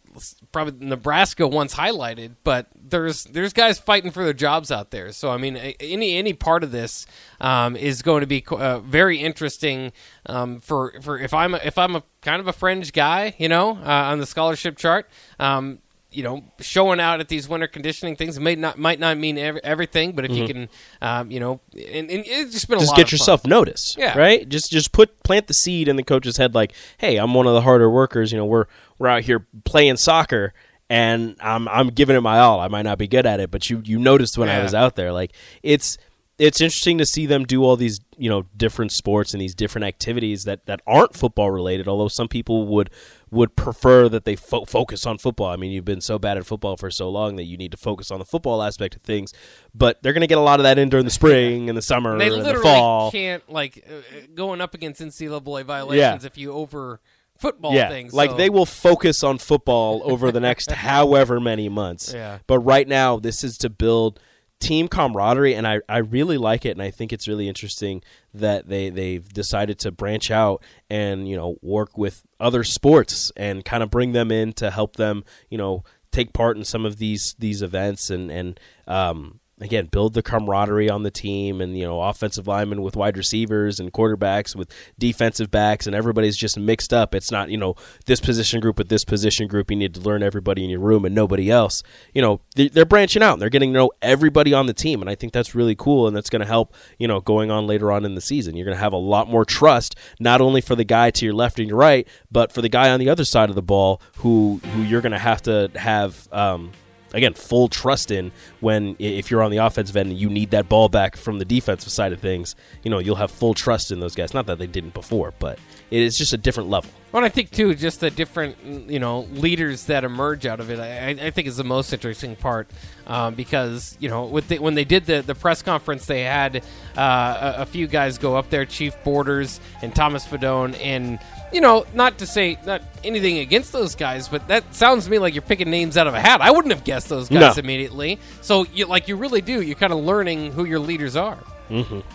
probably 0.51 0.85
Nebraska 0.85 1.47
once 1.47 1.73
highlighted, 1.73 2.35
but 2.43 2.67
there's 2.75 3.23
there's 3.25 3.53
guys 3.53 3.79
fighting 3.79 4.11
for 4.11 4.23
their 4.23 4.33
jobs 4.33 4.71
out 4.71 4.91
there. 4.91 5.11
So 5.11 5.31
I 5.31 5.37
mean, 5.37 5.57
any 5.57 6.15
any 6.15 6.33
part 6.33 6.63
of 6.63 6.71
this 6.71 7.05
um, 7.39 7.75
is 7.75 8.01
going 8.01 8.21
to 8.21 8.27
be 8.27 8.43
uh, 8.49 8.79
very 8.79 9.19
interesting 9.19 9.93
um, 10.25 10.59
for 10.59 10.93
for 11.01 11.17
if 11.17 11.33
I'm 11.33 11.55
a, 11.55 11.59
if 11.63 11.77
I'm 11.77 11.95
a 11.95 12.03
kind 12.21 12.39
of 12.39 12.47
a 12.47 12.53
fringe 12.53 12.93
guy, 12.93 13.35
you 13.37 13.49
know, 13.49 13.71
uh, 13.77 14.11
on 14.11 14.19
the 14.19 14.25
scholarship 14.25 14.77
chart. 14.77 15.09
Um, 15.39 15.79
you 16.11 16.23
know, 16.23 16.43
showing 16.59 16.99
out 16.99 17.19
at 17.21 17.29
these 17.29 17.47
winter 17.47 17.67
conditioning 17.67 18.15
things 18.15 18.39
may 18.39 18.55
not 18.55 18.77
might 18.77 18.99
not 18.99 19.17
mean 19.17 19.37
ev- 19.37 19.57
everything, 19.63 20.11
but 20.11 20.25
if 20.25 20.31
you 20.31 20.45
can, 20.45 20.69
um, 21.01 21.31
you 21.31 21.39
know, 21.39 21.61
and, 21.73 22.11
and 22.11 22.23
it's 22.27 22.51
just 22.51 22.67
been 22.67 22.77
a 22.77 22.81
Just 22.81 22.91
lot 22.91 22.97
get 22.97 23.03
of 23.03 23.09
fun. 23.09 23.13
yourself 23.15 23.45
notice, 23.45 23.95
Yeah. 23.97 24.17
right? 24.17 24.47
Just 24.47 24.71
just 24.71 24.91
put 24.91 25.23
plant 25.23 25.47
the 25.47 25.53
seed 25.53 25.87
in 25.87 25.95
the 25.95 26.03
coach's 26.03 26.37
head, 26.37 26.53
like, 26.53 26.73
hey, 26.97 27.17
I'm 27.17 27.33
one 27.33 27.47
of 27.47 27.53
the 27.53 27.61
harder 27.61 27.89
workers. 27.89 28.31
You 28.31 28.37
know, 28.39 28.45
we're 28.45 28.65
we're 28.99 29.07
out 29.07 29.21
here 29.23 29.45
playing 29.63 29.97
soccer. 29.97 30.53
And 30.89 31.37
I'm 31.39 31.69
I'm 31.69 31.87
giving 31.87 32.17
it 32.17 32.19
my 32.21 32.39
all. 32.39 32.59
I 32.59 32.67
might 32.67 32.81
not 32.81 32.97
be 32.97 33.07
good 33.07 33.25
at 33.25 33.39
it, 33.39 33.49
but 33.49 33.69
you 33.69 33.81
you 33.85 33.97
noticed 33.97 34.37
when 34.37 34.49
I 34.49 34.61
was 34.61 34.73
out 34.73 34.97
there. 34.97 35.13
Like 35.13 35.31
it's 35.63 35.97
it's 36.37 36.59
interesting 36.59 36.97
to 36.97 37.05
see 37.05 37.25
them 37.25 37.45
do 37.45 37.63
all 37.63 37.77
these 37.77 38.01
you 38.17 38.29
know 38.29 38.43
different 38.57 38.91
sports 38.91 39.33
and 39.33 39.39
these 39.41 39.55
different 39.55 39.85
activities 39.85 40.43
that, 40.43 40.65
that 40.65 40.81
aren't 40.85 41.15
football 41.15 41.49
related. 41.49 41.87
Although 41.87 42.09
some 42.09 42.27
people 42.27 42.67
would 42.67 42.89
would 43.31 43.55
prefer 43.55 44.09
that 44.09 44.25
they 44.25 44.35
fo- 44.35 44.65
focus 44.65 45.05
on 45.05 45.17
football. 45.17 45.47
I 45.47 45.55
mean, 45.55 45.71
you've 45.71 45.85
been 45.85 46.01
so 46.01 46.19
bad 46.19 46.37
at 46.37 46.45
football 46.45 46.75
for 46.75 46.91
so 46.91 47.09
long 47.09 47.37
that 47.37 47.43
you 47.45 47.55
need 47.57 47.71
to 47.71 47.77
focus 47.77 48.11
on 48.11 48.19
the 48.19 48.25
football 48.25 48.61
aspect 48.61 48.95
of 48.95 49.01
things. 49.03 49.33
But 49.73 50.03
they're 50.03 50.11
going 50.13 50.21
to 50.21 50.27
get 50.27 50.37
a 50.37 50.41
lot 50.41 50.59
of 50.59 50.63
that 50.65 50.77
in 50.77 50.89
during 50.89 51.05
the 51.05 51.11
spring 51.11 51.69
and 51.69 51.77
the 51.77 51.81
summer 51.81 52.17
They 52.19 52.27
and 52.27 52.45
the 52.45 52.55
fall. 52.55 53.09
can't 53.09 53.49
like 53.49 53.85
uh, 53.89 53.95
uh, 53.95 54.01
going 54.35 54.59
up 54.59 54.73
against 54.73 55.01
NCAA 55.01 55.63
violations 55.63 56.23
Yeah. 56.23 56.27
if 56.27 56.37
you 56.37 56.51
over 56.51 56.99
football 57.37 57.73
yeah, 57.73 57.87
things. 57.89 58.13
like 58.13 58.31
so- 58.31 58.37
they 58.37 58.49
will 58.49 58.65
focus 58.67 59.23
on 59.23 59.37
football 59.37 60.01
over 60.03 60.31
the 60.31 60.39
next 60.41 60.69
however 60.71 61.39
many 61.39 61.69
months. 61.69 62.13
Yeah. 62.13 62.39
But 62.47 62.59
right 62.59 62.87
now, 62.87 63.17
this 63.17 63.43
is 63.45 63.57
to 63.59 63.69
build 63.69 64.19
team 64.61 64.87
camaraderie, 64.87 65.55
and 65.55 65.67
I, 65.67 65.81
I 65.89 65.97
really 65.97 66.37
like 66.37 66.65
it, 66.65 66.71
and 66.71 66.81
I 66.81 66.91
think 66.91 67.11
it's 67.11 67.27
really 67.27 67.49
interesting 67.49 68.01
that 68.33 68.69
they 68.69 68.89
they've 68.89 69.27
decided 69.27 69.79
to 69.79 69.91
branch 69.91 70.31
out 70.31 70.63
and 70.89 71.27
you 71.27 71.35
know 71.35 71.57
work 71.61 71.97
with 71.97 72.23
other 72.39 72.63
sports 72.63 73.31
and 73.35 73.65
kind 73.65 73.83
of 73.83 73.91
bring 73.91 74.13
them 74.13 74.31
in 74.31 74.53
to 74.53 74.71
help 74.71 74.95
them 74.95 75.25
you 75.49 75.57
know 75.57 75.83
take 76.11 76.31
part 76.31 76.55
in 76.55 76.63
some 76.63 76.85
of 76.85 76.97
these 76.97 77.35
these 77.39 77.61
events 77.61 78.09
and 78.09 78.31
and 78.31 78.59
um, 78.87 79.40
again 79.61 79.85
build 79.85 80.13
the 80.13 80.23
camaraderie 80.23 80.89
on 80.89 81.03
the 81.03 81.11
team 81.11 81.61
and 81.61 81.77
you 81.77 81.85
know 81.85 82.01
offensive 82.01 82.47
linemen 82.47 82.81
with 82.81 82.95
wide 82.95 83.15
receivers 83.15 83.79
and 83.79 83.93
quarterbacks 83.93 84.55
with 84.55 84.71
defensive 84.97 85.51
backs 85.51 85.85
and 85.87 85.95
everybody's 85.95 86.35
just 86.35 86.57
mixed 86.57 86.93
up. 86.93 87.13
It's 87.15 87.31
not 87.31 87.49
you 87.49 87.57
know 87.57 87.75
this 88.05 88.19
position 88.19 88.59
group 88.59 88.77
with 88.77 88.89
this 88.89 89.05
position 89.05 89.47
group. 89.47 89.69
You 89.71 89.77
need 89.77 89.93
to 89.93 90.01
learn 90.01 90.23
everybody 90.23 90.63
in 90.63 90.69
your 90.69 90.79
room 90.79 91.05
and 91.05 91.13
nobody 91.15 91.49
else. 91.49 91.83
You 92.13 92.21
know 92.21 92.41
they- 92.55 92.69
they're 92.69 92.85
branching 92.85 93.21
out. 93.23 93.33
And 93.33 93.41
they're 93.41 93.49
getting 93.49 93.71
to 93.73 93.79
know 93.79 93.91
everybody 94.01 94.53
on 94.53 94.65
the 94.65 94.73
team 94.73 95.01
and 95.01 95.09
i 95.09 95.15
think 95.15 95.31
that's 95.31 95.53
really 95.55 95.75
cool 95.75 96.07
and 96.07 96.15
that's 96.15 96.29
going 96.29 96.41
to 96.41 96.45
help 96.47 96.73
you 96.97 97.07
know 97.07 97.19
going 97.21 97.51
on 97.51 97.67
later 97.67 97.91
on 97.91 98.03
in 98.05 98.15
the 98.15 98.21
season. 98.21 98.55
You're 98.55 98.65
going 98.65 98.75
to 98.77 98.81
have 98.83 98.93
a 98.93 98.97
lot 98.97 99.29
more 99.29 99.45
trust 99.45 99.95
not 100.19 100.41
only 100.41 100.61
for 100.61 100.75
the 100.75 100.83
guy 100.83 101.11
to 101.11 101.25
your 101.25 101.33
left 101.33 101.59
and 101.59 101.67
your 101.69 101.77
right 101.77 102.07
but 102.31 102.51
for 102.51 102.61
the 102.61 102.69
guy 102.69 102.89
on 102.89 102.99
the 102.99 103.09
other 103.09 103.25
side 103.25 103.49
of 103.49 103.55
the 103.55 103.61
ball 103.61 104.01
who 104.17 104.59
who 104.73 104.81
you're 104.81 105.01
going 105.01 105.11
to 105.11 105.19
have 105.19 105.41
to 105.43 105.69
have 105.75 106.27
um, 106.31 106.71
again 107.13 107.33
full 107.33 107.67
trust 107.67 108.11
in 108.11 108.31
when 108.59 108.95
if 108.99 109.29
you're 109.29 109.43
on 109.43 109.51
the 109.51 109.57
offensive 109.57 109.97
end 109.97 110.09
and 110.09 110.19
you 110.19 110.29
need 110.29 110.51
that 110.51 110.69
ball 110.69 110.89
back 110.89 111.15
from 111.15 111.39
the 111.39 111.45
defensive 111.45 111.91
side 111.91 112.13
of 112.13 112.19
things 112.19 112.55
you 112.83 112.89
know 112.91 112.99
you'll 112.99 113.15
have 113.15 113.31
full 113.31 113.53
trust 113.53 113.91
in 113.91 113.99
those 113.99 114.15
guys 114.15 114.33
not 114.33 114.45
that 114.45 114.57
they 114.59 114.67
didn't 114.67 114.93
before 114.93 115.33
but 115.39 115.59
it 115.89 116.01
is 116.01 116.17
just 116.17 116.31
a 116.33 116.37
different 116.37 116.69
level 116.69 116.89
Well, 117.11 117.25
I 117.25 117.27
think 117.29 117.51
too, 117.51 117.75
just 117.75 117.99
the 117.99 118.09
different 118.09 118.55
you 118.89 118.99
know 118.99 119.21
leaders 119.33 119.85
that 119.87 120.05
emerge 120.05 120.45
out 120.45 120.61
of 120.61 120.69
it. 120.69 120.79
I, 120.79 121.09
I- 121.27 121.31
think 121.31 121.47
is 121.47 121.57
the 121.57 121.65
most 121.65 121.91
interesting 121.91 122.37
part 122.37 122.69
um, 123.07 123.35
because 123.35 123.97
you 123.99 124.07
know 124.07 124.23
with 124.25 124.47
the, 124.47 124.59
when 124.59 124.75
they 124.75 124.85
did 124.85 125.05
the, 125.05 125.21
the 125.21 125.35
press 125.35 125.61
conference, 125.61 126.05
they 126.05 126.21
had 126.21 126.63
uh, 126.97 127.55
a, 127.57 127.61
a 127.63 127.65
few 127.65 127.87
guys 127.87 128.17
go 128.17 128.37
up 128.37 128.49
there, 128.49 128.63
Chief 128.65 128.95
Borders 129.03 129.59
and 129.81 129.93
Thomas 129.93 130.25
Fidone, 130.25 130.79
and 130.81 131.19
you 131.53 131.61
know 131.61 131.85
not 131.93 132.17
to 132.19 132.25
say 132.27 132.57
not 132.65 132.81
anything 133.03 133.39
against 133.39 133.71
those 133.71 133.95
guys, 133.95 134.27
but 134.27 134.47
that 134.47 134.73
sounds 134.75 135.05
to 135.05 135.11
me 135.11 135.19
like 135.19 135.33
you're 135.33 135.41
picking 135.41 135.69
names 135.69 135.97
out 135.97 136.07
of 136.07 136.13
a 136.13 136.19
hat. 136.19 136.41
I 136.41 136.51
wouldn't 136.51 136.73
have 136.73 136.83
guessed 136.83 137.09
those 137.09 137.29
guys 137.29 137.57
No. 137.57 137.59
immediately. 137.59 138.19
So 138.41 138.65
you 138.73 138.85
like 138.85 139.07
you 139.07 139.15
really 139.15 139.41
do. 139.41 139.61
You're 139.61 139.75
kind 139.75 139.93
of 139.93 139.99
learning 139.99 140.51
who 140.53 140.65
your 140.65 140.79
leaders 140.79 141.15
are. 141.15 141.37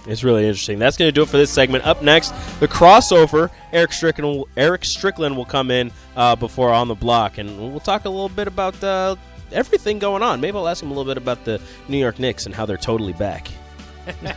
it's 0.06 0.22
really 0.22 0.42
interesting 0.46 0.78
that's 0.78 0.98
going 0.98 1.08
to 1.08 1.12
do 1.12 1.22
it 1.22 1.28
for 1.30 1.38
this 1.38 1.50
segment 1.50 1.82
up 1.86 2.02
next 2.02 2.28
the 2.60 2.68
crossover 2.68 3.48
eric 3.72 3.90
strickland 3.90 4.36
will, 4.36 4.46
eric 4.54 4.84
strickland 4.84 5.34
will 5.34 5.46
come 5.46 5.70
in 5.70 5.90
uh, 6.14 6.36
before 6.36 6.68
on 6.70 6.88
the 6.88 6.94
block 6.94 7.38
and 7.38 7.58
we'll 7.58 7.80
talk 7.80 8.04
a 8.04 8.08
little 8.10 8.28
bit 8.28 8.46
about 8.46 8.84
uh, 8.84 9.16
everything 9.52 9.98
going 9.98 10.22
on 10.22 10.42
maybe 10.42 10.58
i'll 10.58 10.68
ask 10.68 10.82
him 10.82 10.90
a 10.90 10.94
little 10.94 11.10
bit 11.10 11.16
about 11.16 11.42
the 11.46 11.58
new 11.88 11.96
york 11.96 12.18
knicks 12.18 12.44
and 12.44 12.54
how 12.54 12.66
they're 12.66 12.76
totally 12.76 13.14
back 13.14 13.48